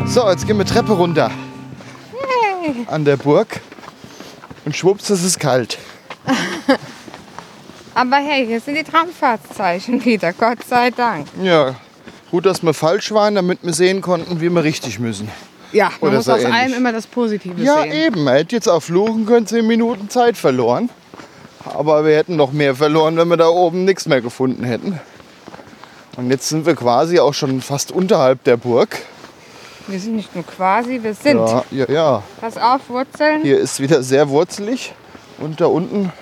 [0.06, 1.30] So, jetzt gehen wir Treppe runter.
[2.88, 3.60] An der Burg.
[4.64, 5.78] Und schwupps, es ist kalt.
[7.98, 11.26] Aber hey, hier sind die Traumfahrtszeichen wieder, Gott sei Dank.
[11.42, 11.74] Ja,
[12.30, 15.28] gut, dass wir falsch waren, damit wir sehen konnten, wie wir richtig müssen.
[15.72, 16.54] Ja, man Oder muss so aus ähnlich.
[16.54, 17.90] allem immer das Positive Ja, sehen.
[17.90, 18.26] eben.
[18.28, 20.90] Er hätte jetzt auch fluchen können, 10 Minuten Zeit verloren.
[21.64, 25.00] Aber wir hätten noch mehr verloren, wenn wir da oben nichts mehr gefunden hätten.
[26.16, 28.96] Und jetzt sind wir quasi auch schon fast unterhalb der Burg.
[29.88, 31.38] Wir sind nicht nur quasi, wir sind.
[31.38, 32.22] Ja, ja, ja.
[32.40, 33.42] Pass auf, Wurzeln.
[33.42, 34.94] Hier ist wieder sehr wurzelig.
[35.38, 36.12] Und da unten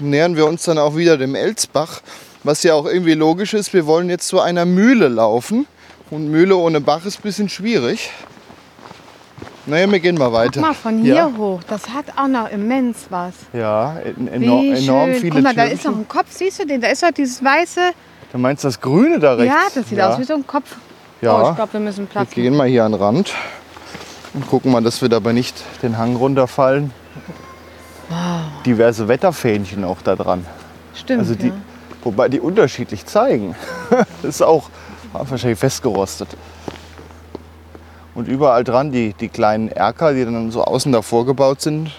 [0.00, 2.00] nähern wir uns dann auch wieder dem Elsbach.
[2.44, 5.66] Was ja auch irgendwie logisch ist, wir wollen jetzt zu einer Mühle laufen.
[6.10, 8.10] Und Mühle ohne Bach ist ein bisschen schwierig.
[9.64, 10.60] Naja, wir gehen mal weiter.
[10.60, 11.32] Guck mal, von hier ja.
[11.36, 13.34] hoch, das hat auch noch immens was.
[13.52, 15.20] Ja, en Wie enor enorm schön.
[15.20, 16.80] viele Guck mal, da ist noch ein Kopf, siehst du den?
[16.80, 17.92] Da ist doch dieses weiße.
[18.32, 19.54] Du meinst das Grüne da rechts?
[19.54, 20.10] Ja, das sieht ja.
[20.10, 20.74] aus wie so ein Kopf.
[21.20, 21.40] Ja.
[21.40, 23.34] Oh, ich glaube, wir müssen Wir Platz gehen mal hier an den Rand
[24.34, 26.90] und gucken mal, dass wir dabei nicht den Hang runterfallen.
[28.66, 30.46] Diverse Wetterfähnchen auch da dran.
[30.94, 31.20] Stimmt.
[31.20, 31.54] Also die, ja.
[32.02, 33.54] wobei die unterschiedlich zeigen.
[33.90, 34.70] das ist auch
[35.12, 36.28] wahrscheinlich festgerostet.
[38.14, 41.90] Und überall dran die, die kleinen Erker, die dann so außen davor gebaut sind,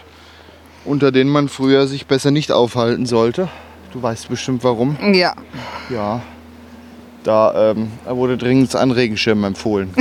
[0.85, 3.47] unter denen man früher sich besser nicht aufhalten sollte.
[3.91, 4.97] Du weißt bestimmt warum.
[5.13, 5.33] ja.
[5.89, 6.21] Ja,
[7.23, 9.93] da, ähm, da wurde dringend ein Regenschirm empfohlen.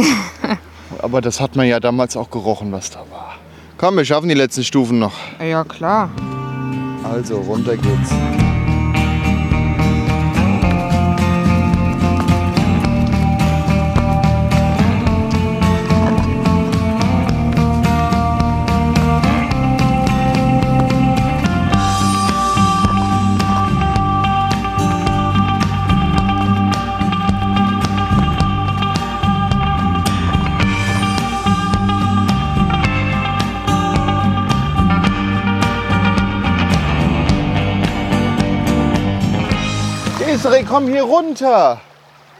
[0.98, 3.36] Aber das hat man ja damals auch gerochen, was da war.
[3.78, 5.14] Komm, wir schaffen die letzten Stufen noch.
[5.40, 6.10] Ja, klar.
[7.04, 8.51] Also, runter geht's.
[40.42, 41.80] Desiree, komm hier runter.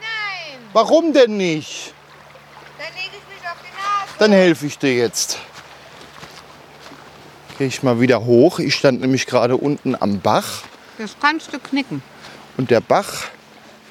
[0.01, 1.95] Nein, Warum denn nicht?
[2.77, 4.19] dann lege ich mich auf die Nase.
[4.19, 5.39] Dann helfe ich dir jetzt.
[7.59, 8.59] Gehe ich mal wieder hoch.
[8.59, 10.63] Ich stand nämlich gerade unten am Bach.
[10.99, 12.03] Das kannst du knicken.
[12.57, 13.27] Und der Bach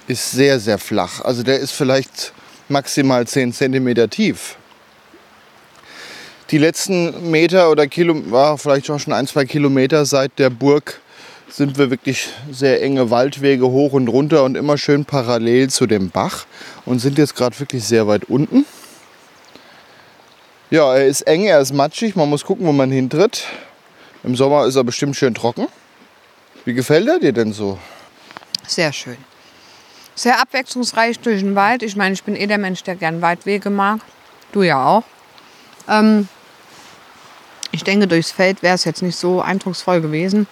[0.08, 1.22] ist sehr, sehr flach.
[1.22, 2.34] Also der ist vielleicht
[2.68, 4.58] maximal 10 cm tief.
[6.50, 11.00] Die letzten Meter oder Kilo, war vielleicht auch schon ein, zwei Kilometer seit der Burg
[11.52, 16.10] sind wir wirklich sehr enge Waldwege hoch und runter und immer schön parallel zu dem
[16.10, 16.46] Bach
[16.86, 18.66] und sind jetzt gerade wirklich sehr weit unten.
[20.70, 23.46] Ja, er ist eng, er ist matschig, man muss gucken, wo man hintritt.
[24.24, 25.68] Im Sommer ist er bestimmt schön trocken.
[26.64, 27.78] Wie gefällt er dir denn so?
[28.68, 29.18] Sehr schön.
[30.16, 31.84] Sehr abwechslungsreich durch den Wald.
[31.84, 34.00] Ich meine, ich bin eh der Mensch, der gern Waldwege mag.
[34.52, 35.04] Du ja auch.
[35.90, 36.28] Ähm,
[37.72, 40.48] ich denke, durchs Feld wäre es jetzt nicht so eindrucksvoll gewesen.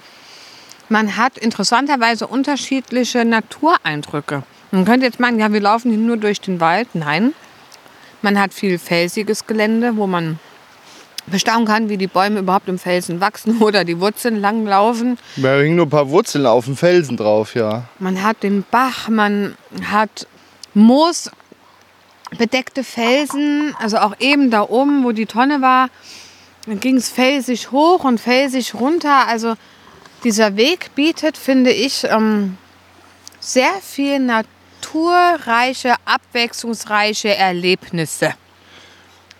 [0.90, 4.44] Man hat interessanterweise unterschiedliche Natureindrücke.
[4.72, 6.90] Man könnte jetzt meinen, ja, wir laufen hier nur durch den Wald.
[6.94, 7.34] Nein.
[8.22, 10.40] Man hat viel felsiges Gelände, wo man
[11.28, 15.18] bestaunen kann, wie die Bäume überhaupt im Felsen wachsen oder die Wurzeln langlaufen.
[15.36, 17.84] Da hingen nur ein paar Wurzeln auf dem Felsen drauf, ja.
[18.00, 19.56] Man hat den Bach, man
[19.92, 20.28] hat
[20.74, 21.30] Moos
[22.38, 25.90] bedeckte Felsen, also auch eben da oben, wo die Tonne war,
[26.66, 29.28] dann ging es felsig hoch und felsig runter.
[29.28, 29.56] Also
[30.24, 32.58] dieser Weg bietet, finde ich, ähm,
[33.40, 38.34] sehr viel naturreiche, abwechslungsreiche Erlebnisse.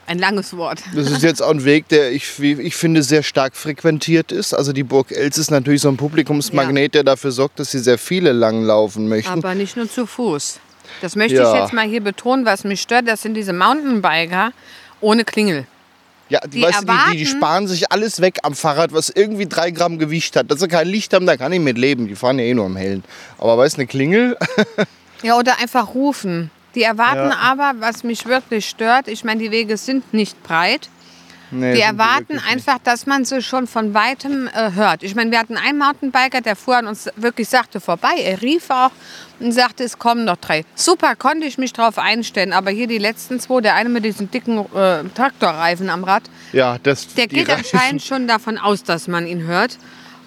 [0.08, 0.82] Ein langes Wort.
[0.96, 4.56] Das ist jetzt auch ein Weg, der ich, wie ich finde, sehr stark frequentiert ist.
[4.56, 8.00] Also die Burg Els ist natürlich so ein Publikumsmagnet, der dafür sorgt, dass sie sehr
[8.00, 9.32] viele langlaufen möchten.
[9.32, 10.60] Aber nicht nur zu Fuß.
[11.02, 11.54] Das möchte Ja.
[11.54, 13.08] ich jetzt mal hier betonen, was mich stört.
[13.08, 14.52] Das sind diese Mountainbiker
[15.00, 15.68] ohne Klingel.
[16.30, 19.10] Ja, die, die weißt du, die, die, erwarten- sparen sich alles weg am Fahrrad, was
[19.10, 20.50] irgendwie drei Gramm Gewicht hat.
[20.52, 22.08] Dass sie kein Licht haben, da kann ich mit leben.
[22.08, 23.04] Die fahren ja eh nur am Hellen.
[23.38, 24.38] Aber weißt du, eine Klingel,
[25.24, 26.50] Ja, oder einfach rufen.
[26.76, 27.38] Die erwarten Ja.
[27.42, 30.88] aber, was mich wirklich stört, ich meine, die Wege sind nicht breit.
[31.52, 35.04] Nee, Die erwarten einfach, dass man sie schon von weitem äh, hört.
[35.04, 38.14] Ich meine, wir hatten einen Mountainbiker, der fuhr an uns wirklich sagte vorbei.
[38.24, 38.92] Er rief auch
[39.40, 40.66] und sagte, es kommen noch drei.
[40.76, 42.54] Super, konnte ich mich drauf einstellen.
[42.54, 46.78] Aber hier die letzten zwei, der eine mit diesen dicken äh, Traktorreifen am Rad, Ja,
[46.84, 49.78] das, der geht Reifen- anscheinend schon davon aus, dass man ihn hört.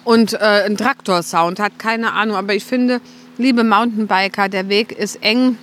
[0.03, 2.35] Und äh, ein Traktorsound hat, keine Ahnung.
[2.35, 2.99] Aber ich finde,
[3.37, 5.57] liebe Mountainbiker, der Weg ist eng.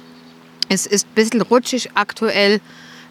[0.69, 2.61] Es ist ein bisschen rutschig aktuell.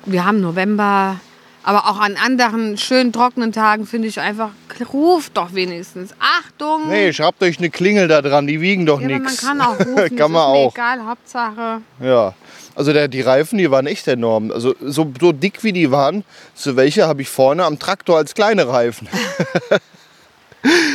[0.05, 1.19] Wir haben November.
[1.63, 4.49] Aber auch an anderen schönen trockenen Tagen finde ich einfach,
[4.93, 6.13] ruft doch wenigstens.
[6.19, 6.87] Achtung!
[6.87, 9.45] Nee, schraubt euch eine Klingel da dran, die wiegen doch ja, aber man nichts.
[9.45, 10.15] kann auch rufen.
[10.15, 10.73] kann man ist mir auch.
[10.73, 11.81] egal, Hauptsache.
[12.01, 12.33] Ja,
[12.75, 14.51] also der, die Reifen, die waren echt enorm.
[14.51, 16.23] Also so, so dick wie die waren,
[16.55, 19.07] so welche habe ich vorne am Traktor als kleine Reifen.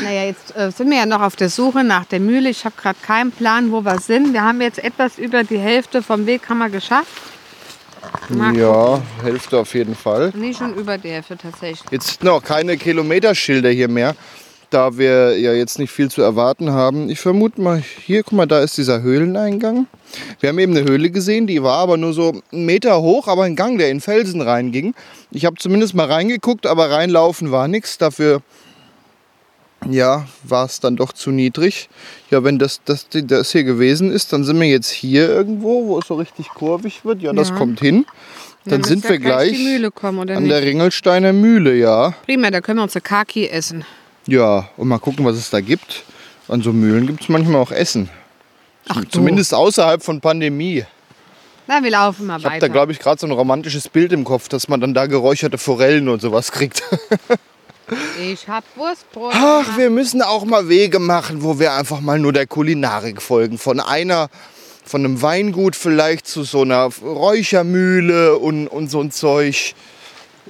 [0.02, 2.50] Naja, jetzt äh, sind wir ja noch auf der Suche nach der Mühle.
[2.50, 4.34] Ich habe gerade keinen Plan, wo wir sind.
[4.34, 7.08] Wir haben jetzt etwas über die Hälfte vom Weg haben wir geschafft.
[8.28, 10.32] Mal Ja, Hälfte auf jeden Fall.
[10.34, 11.90] Nee, schon über die Hälfte tatsächlich.
[11.90, 14.14] Jetzt noch keine Kilometerschilder hier mehr,
[14.70, 17.08] da wir ja jetzt nicht viel zu erwarten haben.
[17.10, 19.86] Ich vermute mal, hier, guck mal, da ist dieser Höhleneingang.
[20.40, 23.44] Wir haben eben eine Höhle gesehen, die war aber nur so einen Meter hoch, aber
[23.44, 24.94] ein Gang, der in Felsen reinging.
[25.30, 27.98] Ich habe zumindest mal reingeguckt, aber reinlaufen war nichts.
[27.98, 28.42] Dafür
[29.90, 31.88] ja, war es dann doch zu niedrig.
[32.30, 35.98] Ja, wenn das, das, das hier gewesen ist, dann sind wir jetzt hier irgendwo, wo
[35.98, 37.22] es so richtig kurvig wird.
[37.22, 37.56] Ja, das Ja.
[37.56, 38.06] kommt hin.
[38.66, 39.52] Dann müsste sind wir gleich
[39.94, 40.50] kommen, an nicht?
[40.52, 42.14] der Ringelsteiner Mühle, ja.
[42.24, 43.84] Prima, da können wir unsere Kaki essen.
[44.26, 46.02] Ja, und mal gucken, was es da gibt.
[46.48, 48.08] An so Mühlen gibt es manchmal auch Essen.
[48.88, 49.08] Ach du.
[49.08, 50.84] Zumindest außerhalb von Pandemie.
[51.66, 52.68] Na, wir laufen mal Ich habe weiter.
[52.68, 55.56] da, glaube ich, gerade so ein romantisches Bild im Kopf, dass man dann da geräucherte
[55.58, 56.82] Forellen und sowas kriegt.
[58.20, 59.32] Ich hab Wurstbrot.
[59.34, 63.58] Ach, wir müssen auch mal Wege machen, wo wir einfach mal nur der Kulinarik folgen.
[63.58, 64.30] Von einer,
[64.84, 69.74] von einem Weingut vielleicht zu so einer Räuchermühle und, und so ein Zeug.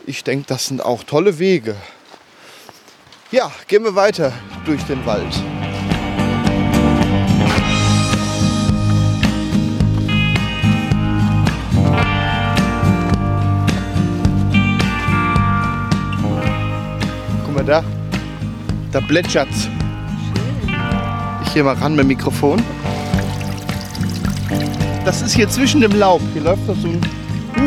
[0.07, 1.77] Ich denke, das sind auch tolle Wege.
[3.31, 4.33] Ja, gehen wir weiter
[4.64, 5.35] durch den Wald.
[17.55, 17.85] Guck mal da.
[18.90, 19.69] Da plätschert's.
[21.45, 22.61] Ich gehe mal ran mit dem Mikrofon.
[25.05, 26.21] Das ist hier zwischen dem Laub.
[26.33, 27.01] Hier läuft noch so ein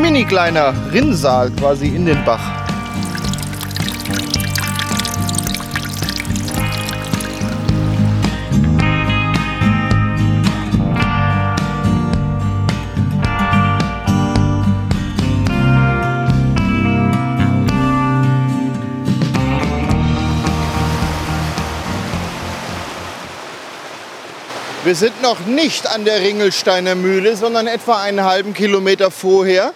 [0.01, 2.56] mini kleiner Rinnsal quasi in den Bach.
[24.87, 29.73] Wir sind noch nicht an der Ringelsteiner Mühle, sondern etwa einen halben Kilometer vorher.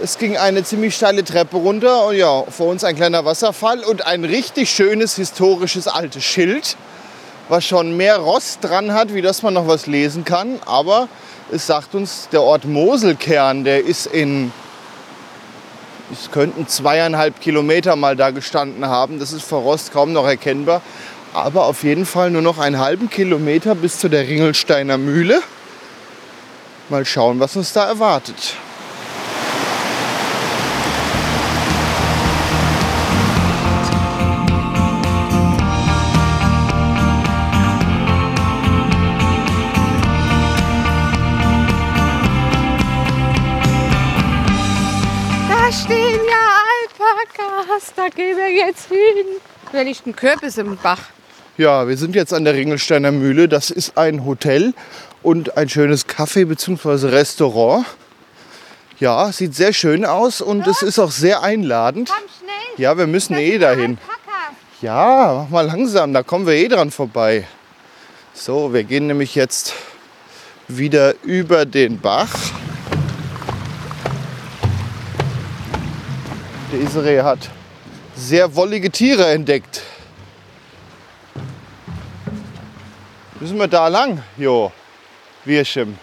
[0.00, 4.06] Es ging eine ziemlich steile Treppe runter und ja, vor uns ein kleiner Wasserfall und
[4.06, 6.76] ein richtig schönes historisches altes Schild,
[7.48, 10.60] was schon mehr Rost dran hat, wie dass man noch was lesen kann.
[10.64, 11.08] Aber
[11.50, 14.52] es sagt uns, der Ort Moselkern, der ist in,
[16.12, 19.18] es könnten zweieinhalb Kilometer mal da gestanden haben.
[19.18, 20.82] Das ist vor Rost kaum noch erkennbar.
[21.38, 25.40] Aber auf jeden Fall nur noch einen halben Kilometer bis zu der Ringelsteiner Mühle.
[26.88, 28.56] Mal schauen, was uns da erwartet.
[45.48, 47.92] Da stehen ja Alpakas.
[47.94, 48.98] Da gehen wir jetzt hin.
[49.70, 50.98] Da liegt ein Kürbis im Bach.
[51.58, 53.48] Ja, wir sind jetzt an der Ringelsteiner Mühle.
[53.48, 54.74] Das ist ein Hotel
[55.24, 57.08] und ein schönes Café bzw.
[57.08, 57.84] Restaurant.
[59.00, 62.12] Ja, sieht sehr schön aus und es ist auch sehr einladend.
[62.14, 62.80] Komm schnell.
[62.80, 63.98] Ja, wir müssen eh dahin.
[64.82, 67.44] Ja, mach mal langsam, da kommen wir eh dran vorbei.
[68.34, 69.72] So, wir gehen nämlich jetzt
[70.68, 72.30] wieder über den Bach.
[76.70, 77.50] Desiree hat
[78.14, 79.82] sehr wollige Tiere entdeckt.
[83.40, 84.22] Müssen wir da lang?
[84.36, 84.72] Jo,
[85.44, 85.96] Wirschim.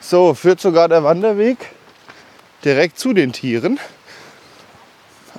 [0.00, 1.56] So, führt sogar der Wanderweg
[2.64, 3.78] direkt zu den Tieren.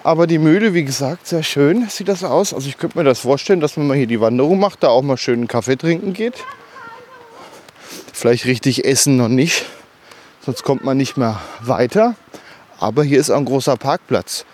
[0.02, 2.54] Aber die Mühle, wie gesagt, sehr schön sieht das aus.
[2.54, 5.02] Also ich könnte mir das vorstellen, dass man mal hier die Wanderung macht, da auch
[5.02, 6.36] mal schön einen Kaffee trinken geht.
[8.14, 9.66] Vielleicht richtig essen noch nicht,
[10.46, 12.16] sonst kommt man nicht mehr weiter.
[12.80, 14.46] Aber hier ist auch ein großer Parkplatz.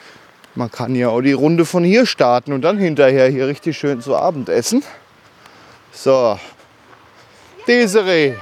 [0.56, 4.02] Man kann ja auch die Runde von hier starten und dann hinterher hier richtig schön
[4.02, 4.84] zu Abend essen.
[6.02, 6.40] So,
[7.68, 8.36] Desiree,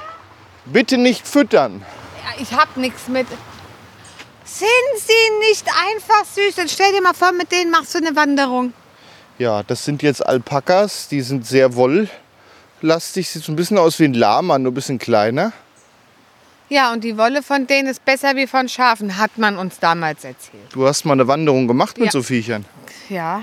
[0.66, 1.84] bitte nicht füttern.
[2.40, 3.26] Ich hab nichts mit.
[4.46, 4.68] Sind
[4.98, 6.54] sie nicht einfach süß?
[6.54, 8.74] Dann stell dir mal vor, mit denen machst du eine Wanderung.
[9.40, 13.28] Ja, das sind jetzt Alpakas, die sind sehr wolllastig.
[13.28, 15.52] Sieht so ein bisschen aus wie ein Lama, nur ein bisschen kleiner.
[16.70, 20.24] Ja, und die Wolle von denen ist besser wie von Schafen, hat man uns damals
[20.24, 20.62] erzählt.
[20.74, 22.12] Du hast mal eine Wanderung gemacht mit Ja.
[22.12, 22.66] so Viechern.
[23.10, 23.42] Ja.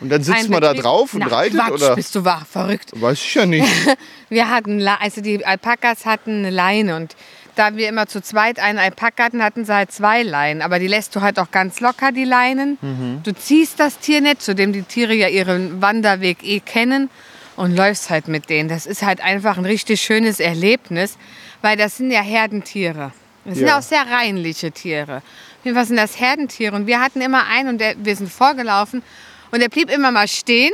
[0.00, 1.94] Und dann sitzt man da drauf und Na, reitet, Quatsch, oder?
[1.94, 2.90] bist du wahr, verrückt.
[2.94, 3.68] Weiß ich ja nicht.
[4.30, 7.14] Wir hatten, also die Alpakas hatten eine Leine und
[7.56, 10.62] da wir immer zu zweit einen Alpaka hatten, hatten sie halt zwei Leinen.
[10.62, 12.78] Aber die lässt du halt auch ganz locker, die Leinen.
[12.80, 13.20] Mhm.
[13.24, 17.10] Du ziehst das Tier nicht, zudem die Tiere ja ihren Wanderweg eh kennen
[17.56, 18.68] und läufst halt mit denen.
[18.70, 21.18] Das ist halt einfach ein richtig schönes Erlebnis,
[21.60, 23.12] weil das sind ja Herdentiere.
[23.44, 23.78] Das sind Ja.
[23.78, 25.16] auch sehr reinliche Tiere.
[25.16, 26.74] Auf jeden Fall sind das Herdentiere.
[26.76, 29.02] Und wir hatten immer einen und der, wir sind vorgelaufen
[29.50, 30.72] und der blieb immer mal stehen.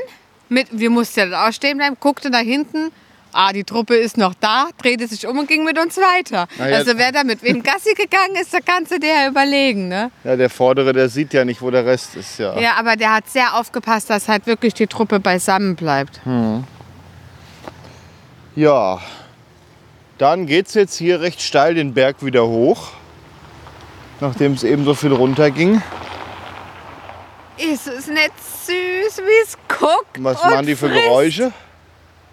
[0.48, 2.92] Mit, wir mussten ja dann auch stehen bleiben, guckte nach hinten.
[3.32, 6.46] Ah, die Truppe ist noch da, drehte sich um und ging mit uns weiter.
[6.58, 6.64] Ja.
[6.76, 9.88] Also wer da mit wem Gassi gegangen ist, da kannst du dir ja überlegen.
[9.88, 10.10] Ne?
[10.24, 12.38] Ja, der Vordere, der sieht ja nicht, wo der Rest ist.
[12.38, 12.58] Ja.
[12.58, 16.20] Ja, aber der hat sehr aufgepasst, dass halt wirklich die Truppe beisammen bleibt.
[18.54, 19.00] ja.
[20.18, 22.88] Dann geht es jetzt hier recht steil den Berg wieder hoch.
[24.20, 25.82] Nachdem es eben so viel runterging.
[27.58, 28.32] Ist es nicht
[28.66, 30.18] süß, wie es guckt?
[30.18, 31.02] Was und machen die für frisst?
[31.04, 31.52] Geräusche?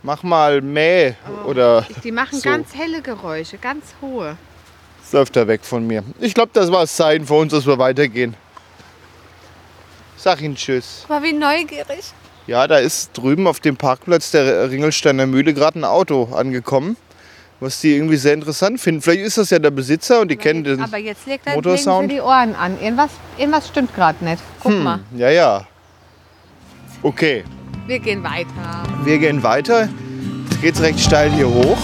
[0.01, 1.13] Mach mal Mäh
[1.45, 2.49] oder Die machen So.
[2.49, 4.36] ganz helle Geräusche, ganz hohe.
[5.13, 6.03] läuft er weg von mir.
[6.19, 8.36] Ich glaube, das war das Zeichen für uns, dass wir weitergehen.
[10.17, 11.05] Sag ihn Tschüss.
[11.07, 12.11] Aber wie neugierig.
[12.47, 16.97] Ja, da ist drüben auf dem Parkplatz der Ringelsteiner Mühle gerade ein Auto angekommen.
[17.60, 19.01] Was die irgendwie sehr interessant finden.
[19.01, 22.12] Vielleicht ist das ja der Besitzer und die kennen den Aber jetzt legt er Motorsound.
[22.12, 22.80] die Ohren an.
[22.82, 24.41] Irgendwas, irgendwas stimmt gerade nicht.
[24.62, 24.99] Guck mal.
[25.16, 25.66] Ja, ja.
[27.01, 27.43] Okay,
[27.88, 28.47] Wir gehen weiter.
[29.04, 29.89] wir gehen weiter.
[30.51, 31.78] Jetzt geht's recht steil hier hoch.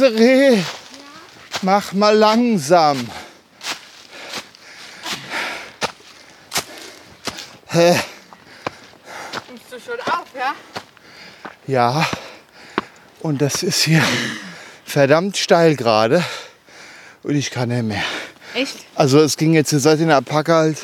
[0.00, 0.62] Desiree,
[1.60, 3.06] mach mal langsam.
[7.66, 8.00] Hä?
[9.70, 10.54] Du schon auf, ja?
[11.66, 12.06] Ja,
[13.20, 14.02] und das ist hier
[14.86, 16.24] verdammt steil gerade.
[17.22, 18.02] Und ich kann nicht mehr.
[18.54, 18.76] Echt?
[18.94, 20.78] Also es ging jetzt seit den Alpaka halt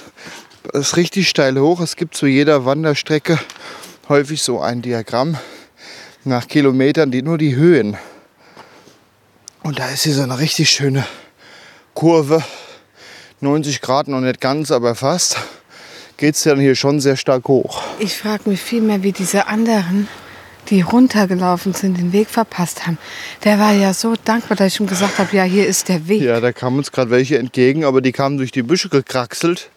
[0.74, 1.80] es ist richtig steil hoch.
[1.80, 3.38] Es gibt zu jeder Wanderstrecke
[4.10, 5.38] häufig so ein Diagramm
[6.24, 7.96] nach Kilometern, die nur die Höhen.
[9.66, 11.04] Und da ist hier so eine richtig schöne
[11.92, 12.44] Kurve.
[13.40, 15.38] 90 Grad noch nicht ganz, aber fast.
[16.18, 17.82] Geht es dann hier schon sehr stark hoch.
[17.98, 20.06] Ich frage mich vielmehr, wie diese anderen,
[20.70, 22.96] die runtergelaufen sind, den Weg verpasst haben.
[23.42, 26.22] Der war ja so dankbar, dass ich ihm gesagt habe, ja, hier ist der Weg.
[26.22, 29.70] Ja, da kamen uns gerade welche entgegen, aber die kamen durch die Büsche gekraxelt.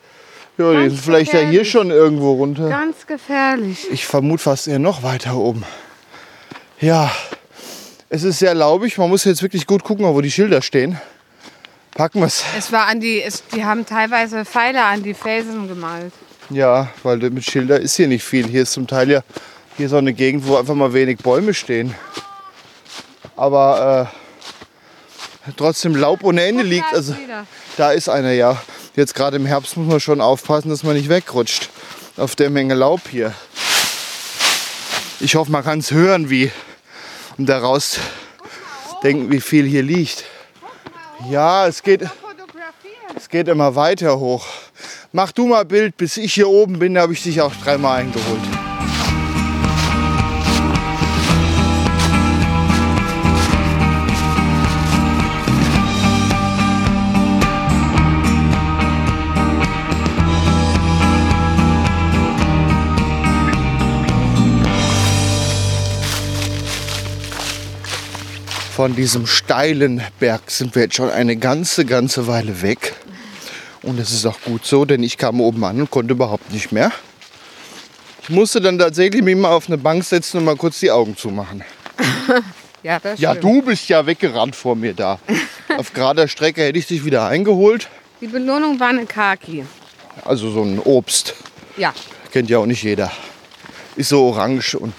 [0.60, 1.72] Ja, die Ganz sind vielleicht ja hier gefährlich.
[1.72, 2.70] schon irgendwo runter.
[2.70, 3.88] Ganz gefährlich.
[3.92, 5.64] Ich vermute fast eher noch weiter oben.
[6.80, 7.12] Ja,
[8.10, 8.98] es ist sehr laubig.
[8.98, 11.00] Man muss jetzt wirklich gut gucken, wo die Schilder stehen.
[11.96, 12.44] Packen wir es.
[12.58, 16.12] Es war an die, es, die haben teilweise Pfeile an die Felsen gemalt.
[16.50, 18.48] Ja, weil mit Schilder ist hier nicht viel.
[18.48, 19.22] Hier ist zum Teil ja
[19.78, 21.94] hier so eine Gegend, wo einfach mal wenig Bäume stehen.
[23.36, 24.10] Aber
[25.48, 26.92] äh, trotzdem Laub ohne Ende liegt.
[26.92, 27.16] da Also
[27.78, 28.62] da ist einer ja.
[28.96, 31.70] Jetzt gerade im Herbst muss man schon aufpassen, dass man nicht wegrutscht.
[32.18, 33.34] Auf der Menge Laub hier.
[35.20, 36.52] Ich hoffe, man kann es hören, wie
[37.40, 37.98] und daraus
[39.02, 40.26] denken, wie viel hier liegt.
[41.30, 42.02] Ja, es geht,
[43.16, 44.46] es geht immer weiter hoch.
[45.14, 48.59] Mach du mal Bild, bis ich hier oben bin, habe ich dich auch dreimal eingeholt.
[68.80, 72.94] Von diesem steilen Berg sind wir jetzt schon eine ganze, ganze Weile weg.
[73.82, 76.72] Und das ist auch gut so, denn ich kam oben an und konnte überhaupt nicht
[76.72, 76.90] mehr.
[78.24, 81.18] Ich musste dann tatsächlich mich mal auf eine Bank setzen und mal kurz die Augen
[81.18, 81.62] zumachen.
[82.82, 83.44] Ja, das Ja, stimmt.
[83.44, 85.20] du bist ja weggerannt vor mir da.
[85.78, 87.90] Auf gerader Strecke hätte ich dich wieder eingeholt.
[88.22, 89.66] Die Belohnung war eine Kaki.
[90.24, 91.36] Also so ein Obst.
[91.76, 91.94] Ja,
[92.32, 93.12] Kennt ja auch nicht jeder.
[93.98, 94.94] Ist so orange und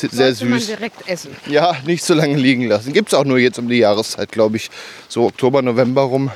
[0.00, 0.68] sehr sollte man süß.
[0.68, 1.36] direkt essen.
[1.46, 2.92] Ja, nicht so lange liegen lassen.
[2.92, 4.70] Gibt es auch nur jetzt um die Jahreszeit, glaube ich.
[5.08, 6.30] So Oktober, November rum.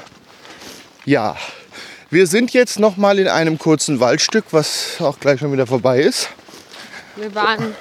[1.05, 1.37] Ja,
[2.11, 6.01] wir sind jetzt noch mal in einem kurzen Waldstück, was auch gleich schon wieder vorbei
[6.01, 6.29] ist.
[7.17, 7.75] Wir waren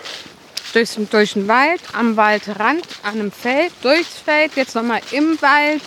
[0.73, 5.81] durch, durch den Wald, am Waldrand, an einem Feld, durchs Feld, jetzt nochmal im Wald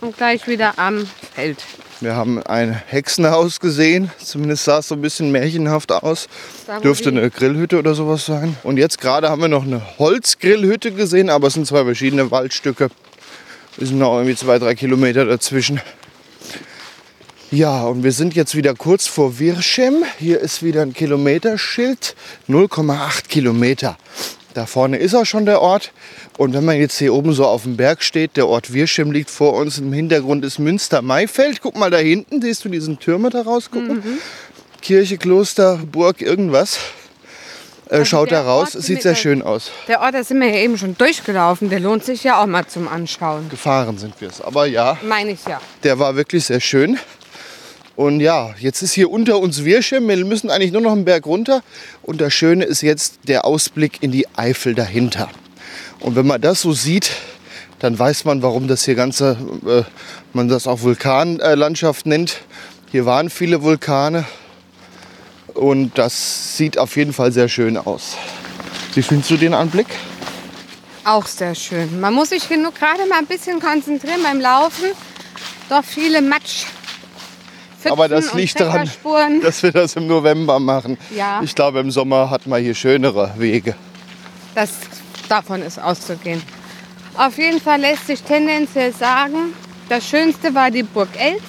[0.00, 1.58] und gleich wieder am Feld.
[2.02, 4.10] Wir haben ein Hexenhaus gesehen.
[4.18, 6.28] Zumindest sah es so ein bisschen märchenhaft aus.
[6.66, 8.56] Da, Dürfte eine Grillhütte oder sowas sein.
[8.64, 12.90] Und jetzt gerade haben wir noch eine Holzgrillhütte gesehen, aber es sind zwei verschiedene Waldstücke.
[13.80, 15.80] Es sind noch irgendwie zwei, drei Kilometer dazwischen.
[17.52, 20.02] Ja, und wir sind jetzt wieder kurz vor Wirschem.
[20.18, 22.16] Hier ist wieder ein Kilometerschild.
[22.48, 23.96] 0,8 Kilometer.
[24.54, 25.92] Da vorne ist auch schon der Ort.
[26.42, 29.30] Und wenn man jetzt hier oben so auf dem Berg steht, der Ort Wirschem liegt
[29.30, 29.78] vor uns.
[29.78, 31.60] Im Hintergrund ist Münster-Maifeld.
[31.62, 34.02] Guck mal da hinten, siehst du diesen Türme da rausgucken?
[34.80, 36.80] Kirche, Kloster, Burg, irgendwas.
[37.88, 39.70] Äh, schaut der da raus, Ort sieht sehr schön aus.
[39.86, 42.66] Der Ort, da sind wir ja eben schon durchgelaufen, der lohnt sich ja auch mal
[42.66, 43.48] zum Anschauen.
[43.48, 44.40] Gefahren sind wir es.
[44.40, 45.60] Aber ja, Meine ich ja.
[45.84, 46.98] der war wirklich sehr schön.
[47.94, 50.08] Und ja, jetzt ist hier unter uns Wirschem.
[50.08, 51.62] Wir müssen eigentlich nur noch einen Berg runter.
[52.02, 55.30] Und das Schöne ist jetzt der Ausblick in die Eifel dahinter.
[56.00, 57.10] Und wenn man das so sieht,
[57.78, 59.82] dann weiß man, warum das hier ganze, äh,
[60.32, 62.42] man das auch Vulkanlandschaft nennt.
[62.90, 64.24] Hier waren viele Vulkane.
[65.54, 68.16] Und das sieht auf jeden Fall sehr schön aus.
[68.94, 69.86] Wie findest du den Anblick?
[71.04, 72.00] Auch sehr schön.
[72.00, 74.84] Man muss sich hier nur gerade mal ein bisschen konzentrieren beim Laufen.
[75.68, 76.66] Doch viele Matsch.
[77.82, 78.88] Pfützen Aber das liegt daran,
[79.42, 80.96] dass wir das im November machen.
[81.16, 81.40] Ja.
[81.42, 83.74] Ich glaube, im Sommer hat man hier schönere Wege.
[84.54, 84.70] Das,
[85.32, 86.42] davon ist auszugehen.
[87.16, 89.54] Auf jeden Fall lässt sich tendenziell sagen,
[89.88, 91.42] das Schönste war die Burg Elz.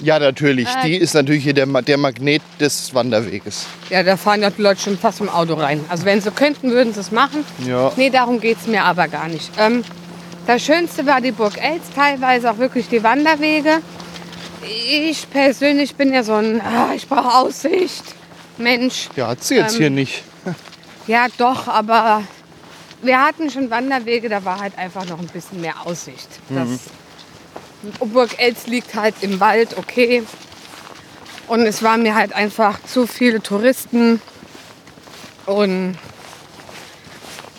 [0.00, 0.68] Ja, natürlich.
[0.68, 3.66] Äh, Die ist natürlich hier der, der Magnet des Wanderweges.
[3.88, 5.82] Ja, da fahren ja die Leute schon fast im Auto rein.
[5.88, 7.44] Also wenn sie könnten, würden sie es machen.
[7.66, 7.92] Ja.
[7.96, 9.50] Nee, darum geht es mir aber gar nicht.
[9.58, 9.84] Ähm,
[10.46, 13.78] das Schönste war die Burg Els, teilweise auch wirklich die Wanderwege.
[14.90, 18.04] Ich persönlich bin ja so ein, ah, ich brauche Aussicht.
[18.58, 19.08] Mensch.
[19.16, 20.24] Ja, hat sie jetzt Ähm, hier nicht.
[21.06, 22.22] Ja, doch, aber
[23.02, 26.28] wir hatten schon Wanderwege, da war halt einfach noch ein bisschen mehr Aussicht.
[26.48, 26.68] Das
[27.98, 30.22] Burg Els liegt halt im Wald, okay.
[31.48, 34.22] Und es waren mir halt einfach zu viele Touristen
[35.46, 35.98] und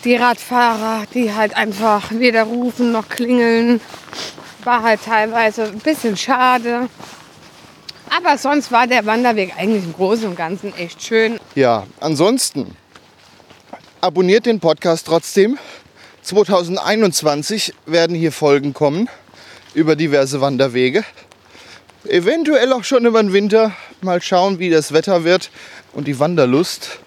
[0.04, 3.80] die Radfahrer, die halt einfach weder rufen noch klingeln.
[4.64, 6.88] War halt teilweise ein bisschen schade.
[8.16, 11.38] Aber sonst war der Wanderweg eigentlich im Großen und Ganzen echt schön.
[11.54, 12.76] Ja, ansonsten
[14.04, 15.58] abonniert den Podcast trotzdem.
[16.22, 19.08] 2021 werden hier Folgen kommen
[19.72, 21.04] über diverse Wanderwege.
[22.06, 23.72] Eventuell auch schon über den Winter.
[24.02, 25.50] Mal schauen, wie das Wetter wird
[25.94, 26.98] und die Wanderlust.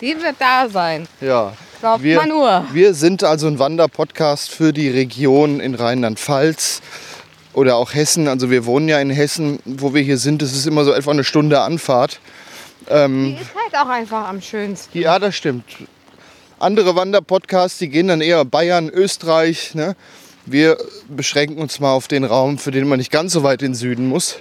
[0.00, 1.06] Die wird da sein.
[1.20, 2.64] Ja, Glaubt wir, man nur.
[2.72, 6.82] wir sind also ein Wanderpodcast für die Region in Rheinland-Pfalz
[7.52, 8.26] oder auch Hessen.
[8.26, 10.42] Also wir wohnen ja in Hessen, wo wir hier sind.
[10.42, 12.18] Das ist immer so etwa eine Stunde Anfahrt.
[12.88, 14.98] Die ist halt auch einfach am schönsten.
[14.98, 15.64] Ja, das stimmt.
[16.64, 19.74] Andere Wanderpodcasts, die gehen dann eher Bayern, Österreich.
[19.74, 19.96] Ne?
[20.46, 20.78] Wir
[21.10, 23.74] beschränken uns mal auf den Raum, für den man nicht ganz so weit in den
[23.74, 24.36] Süden muss.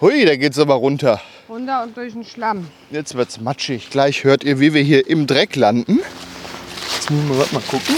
[0.00, 1.20] Hui, da geht's aber runter.
[1.50, 2.68] Runter und durch den Schlamm.
[2.90, 3.90] Jetzt wird's matschig.
[3.90, 6.00] Gleich hört ihr, wie wir hier im Dreck landen.
[6.94, 7.94] Jetzt müssen wir mal gucken.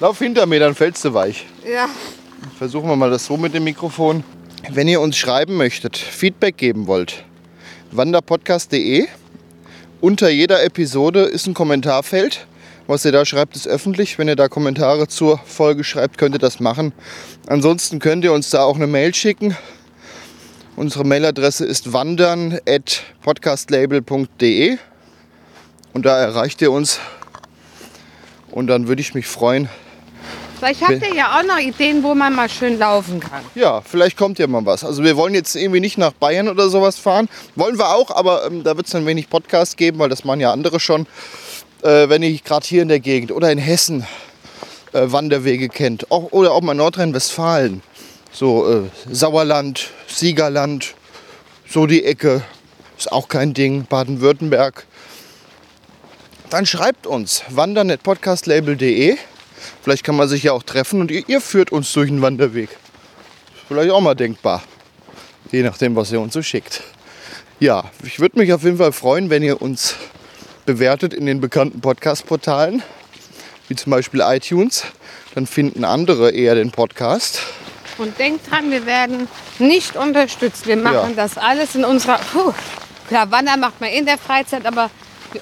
[0.00, 1.46] Lauf hinter mir, dann fällst du weich.
[1.66, 1.88] Ja.
[2.58, 4.24] Versuchen wir mal das so mit dem Mikrofon.
[4.68, 7.24] Wenn ihr uns schreiben möchtet, Feedback geben wollt,
[7.92, 9.06] wanderpodcast.de.
[10.02, 12.46] Unter jeder Episode ist ein Kommentarfeld.
[12.88, 14.18] Was ihr da schreibt, ist öffentlich.
[14.18, 16.94] Wenn ihr da Kommentare zur Folge schreibt, könnt ihr das machen.
[17.46, 19.54] Ansonsten könnt ihr uns da auch eine Mail schicken.
[20.74, 24.78] Unsere Mailadresse ist wandern.podcastlabel.de
[25.92, 26.98] und da erreicht ihr uns.
[28.50, 29.68] Und dann würde ich mich freuen,
[30.58, 33.42] Vielleicht habt ihr ja auch noch Ideen, wo man mal schön laufen kann.
[33.54, 34.82] Ja, vielleicht kommt ja mal was.
[34.82, 37.28] Also wir wollen jetzt irgendwie nicht nach Bayern oder sowas fahren.
[37.54, 40.40] Wollen wir auch, aber ähm, da wird es dann wenig Podcast geben, weil das machen
[40.40, 41.06] ja andere schon.
[41.82, 44.06] Äh, wenn ihr gerade hier in der Gegend oder in Hessen
[44.92, 46.10] äh, Wanderwege kennt.
[46.10, 47.82] Auch, oder auch mal Nordrhein-Westfalen.
[48.32, 50.94] So äh, Sauerland, Siegerland,
[51.68, 52.42] so die Ecke.
[52.96, 53.84] Ist auch kein Ding.
[53.84, 54.86] Baden-Württemberg.
[56.50, 59.16] Dann schreibt uns wandern.podcastlabel.de.
[59.82, 62.70] Vielleicht kann man sich ja auch treffen und ihr, ihr führt uns durch einen Wanderweg.
[63.68, 64.62] Vielleicht auch mal denkbar.
[65.52, 66.82] Je nachdem, was ihr uns so schickt.
[67.60, 69.96] Ja, ich würde mich auf jeden Fall freuen, wenn ihr uns
[70.68, 72.82] bewertet in den bekannten Podcast-Portalen,
[73.68, 74.84] wie zum Beispiel iTunes.
[75.34, 77.40] Dann finden andere eher den Podcast.
[77.96, 80.66] Und denkt dran, wir werden nicht unterstützt.
[80.66, 81.24] Wir machen Ja.
[81.24, 82.18] das alles in unserer.
[82.34, 82.52] Puh,
[83.08, 84.90] klar, Wandern macht man in der Freizeit, aber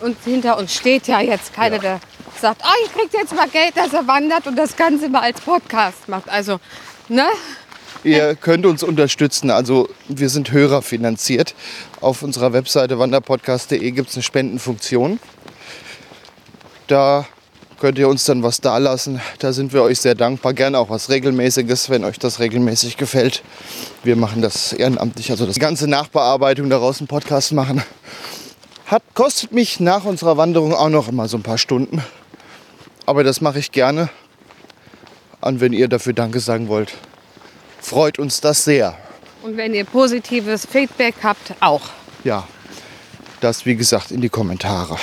[0.01, 1.99] und hinter uns steht ja jetzt keiner, der
[2.41, 5.41] sagt, oh, ihr kriegt jetzt mal Geld, dass er wandert und das Ganze mal als
[5.41, 6.29] Podcast macht.
[6.29, 6.61] Also,
[7.09, 7.27] ne?
[8.05, 9.51] Ihr könnt uns unterstützen.
[9.51, 11.55] Also wir sind hörerfinanziert.
[12.01, 15.19] Auf unserer Webseite wanderpodcast.de gibt es eine Spendenfunktion.
[16.87, 17.27] Da
[17.81, 19.21] könnt ihr uns dann was dalassen.
[19.39, 20.55] Da sind wir euch sehr dankbar.
[20.55, 23.43] Gerne auch was Regelmäßiges, wenn euch das regelmäßig gefällt.
[24.05, 25.31] Wir machen das ehrenamtlich.
[25.31, 27.83] Also das ganze Nachbearbeitung daraus einen Podcast machen.
[28.87, 32.03] Hat, kostet mich nach unserer Wanderung auch noch immer so ein paar Stunden.
[33.05, 34.09] Aber das mache ich gerne.
[35.41, 36.95] Und wenn ihr dafür Danke sagen wollt,
[37.87, 38.97] freut uns das sehr.
[39.43, 41.83] Und wenn ihr positives Feedback habt, auch.
[42.25, 42.47] Ja,
[43.41, 44.97] das wie gesagt in die Kommentare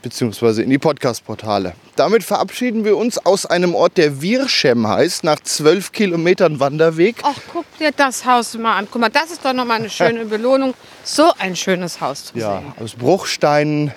[0.00, 1.74] beziehungsweise in die Podcast-Portale.
[1.94, 7.16] Damit verabschieden wir uns aus einem Ort, der Wirschem heißt, nach zwölf Kilometern Wanderweg.
[7.22, 8.88] Ach, guck dir das Haus mal an.
[8.90, 10.74] Guck mal, das ist doch noch mal eine schöne Belohnung,
[11.04, 12.72] so ein schönes Haus zu Ja, sehen.
[12.84, 13.92] aus Bruchsteinen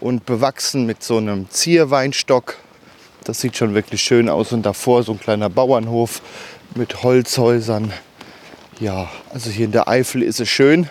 [0.00, 2.56] und bewachsen mit so einem Zierweinstock.
[3.24, 4.52] Das sieht schon wirklich schön aus.
[4.52, 6.20] Und davor so ein kleiner Bauernhof
[6.74, 7.92] mit Holzhäusern.
[8.80, 10.88] Ja, also hier in der Eifel ist es schön.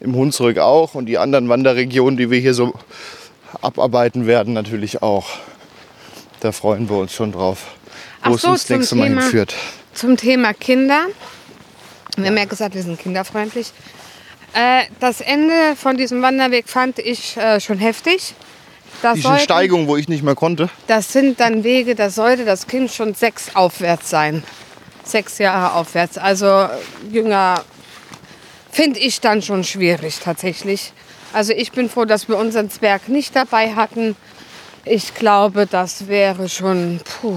[0.00, 0.94] Im Hunsrück auch.
[0.94, 2.74] Und die anderen Wanderregionen, die wir hier so
[3.60, 5.26] abarbeiten werden, natürlich auch.
[6.40, 7.66] Da freuen wir uns schon drauf,
[8.24, 9.54] wo Ach es so, uns zum nächste Mal Thema- hinführt.
[9.94, 11.06] Zum Thema Kinder.
[12.16, 13.72] Wir haben ja gesagt, wir sind kinderfreundlich.
[14.54, 18.34] Äh, das Ende von diesem Wanderweg fand ich äh, schon heftig.
[19.00, 20.68] Das, Diese sollten- Steigung, wo ich nicht mehr konnte.
[20.86, 24.42] das sind dann Wege, da sollte das Kind schon sechs aufwärts sein.
[25.04, 26.18] Sechs Jahre aufwärts.
[26.18, 26.68] Also
[27.10, 27.62] jünger
[28.70, 30.92] finde ich dann schon schwierig tatsächlich.
[31.32, 34.16] Also ich bin froh, dass wir unseren Zwerg nicht dabei hatten.
[34.84, 37.36] Ich glaube, das wäre schon, puh,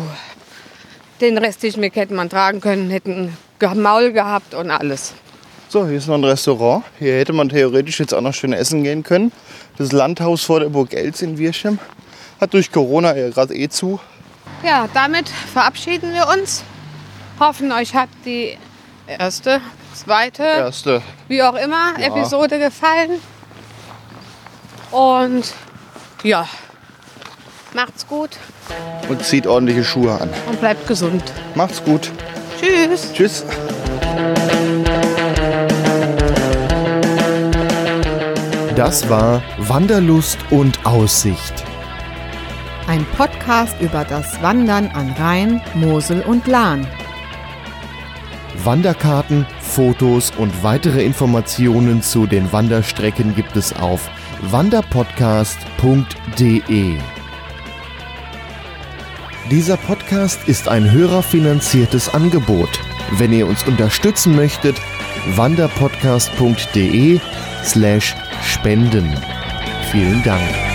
[1.21, 3.37] den restlichen Weg hätte man tragen können, hätten
[3.75, 5.13] Maul gehabt und alles.
[5.69, 6.83] So, hier ist noch ein Restaurant.
[6.99, 9.31] Hier hätte man theoretisch jetzt auch noch schön essen gehen können.
[9.77, 11.79] Das Landhaus vor der Burg Elz in Wirschem
[12.39, 13.99] hat durch Corona ja gerade eh zu.
[14.63, 16.63] Ja, damit verabschieden wir uns.
[17.39, 18.57] Hoffen, euch hat die
[19.07, 19.59] erste,
[19.93, 21.01] zweite, Erste.
[21.27, 22.07] wie auch immer, Ja.
[22.07, 23.21] Episode gefallen.
[24.91, 25.53] Und
[26.23, 26.47] ja,
[27.73, 28.37] macht's gut
[29.09, 30.29] Und zieht ordentliche Schuhe an.
[30.47, 31.23] und bleibt gesund.
[31.55, 32.11] Macht's gut.
[32.61, 33.11] Tschüss.
[33.13, 33.43] Tschüss.
[38.75, 41.63] Das war Wanderlust und Aussicht.
[42.87, 46.85] Ein Podcast über das Wandern an Rhein, Mosel und Lahn.
[48.65, 54.09] Wanderkarten, Fotos und weitere Informationen zu den Wanderstrecken gibt es auf
[54.41, 56.97] wanderpodcast.de.
[59.51, 62.79] Dieser Podcast ist ein hörerfinanziertes Angebot.
[63.11, 64.75] Wenn ihr uns unterstützen möchtet,
[65.35, 67.19] wanderpodcast.de
[67.63, 69.15] slash spenden.
[69.91, 70.74] Vielen Dank.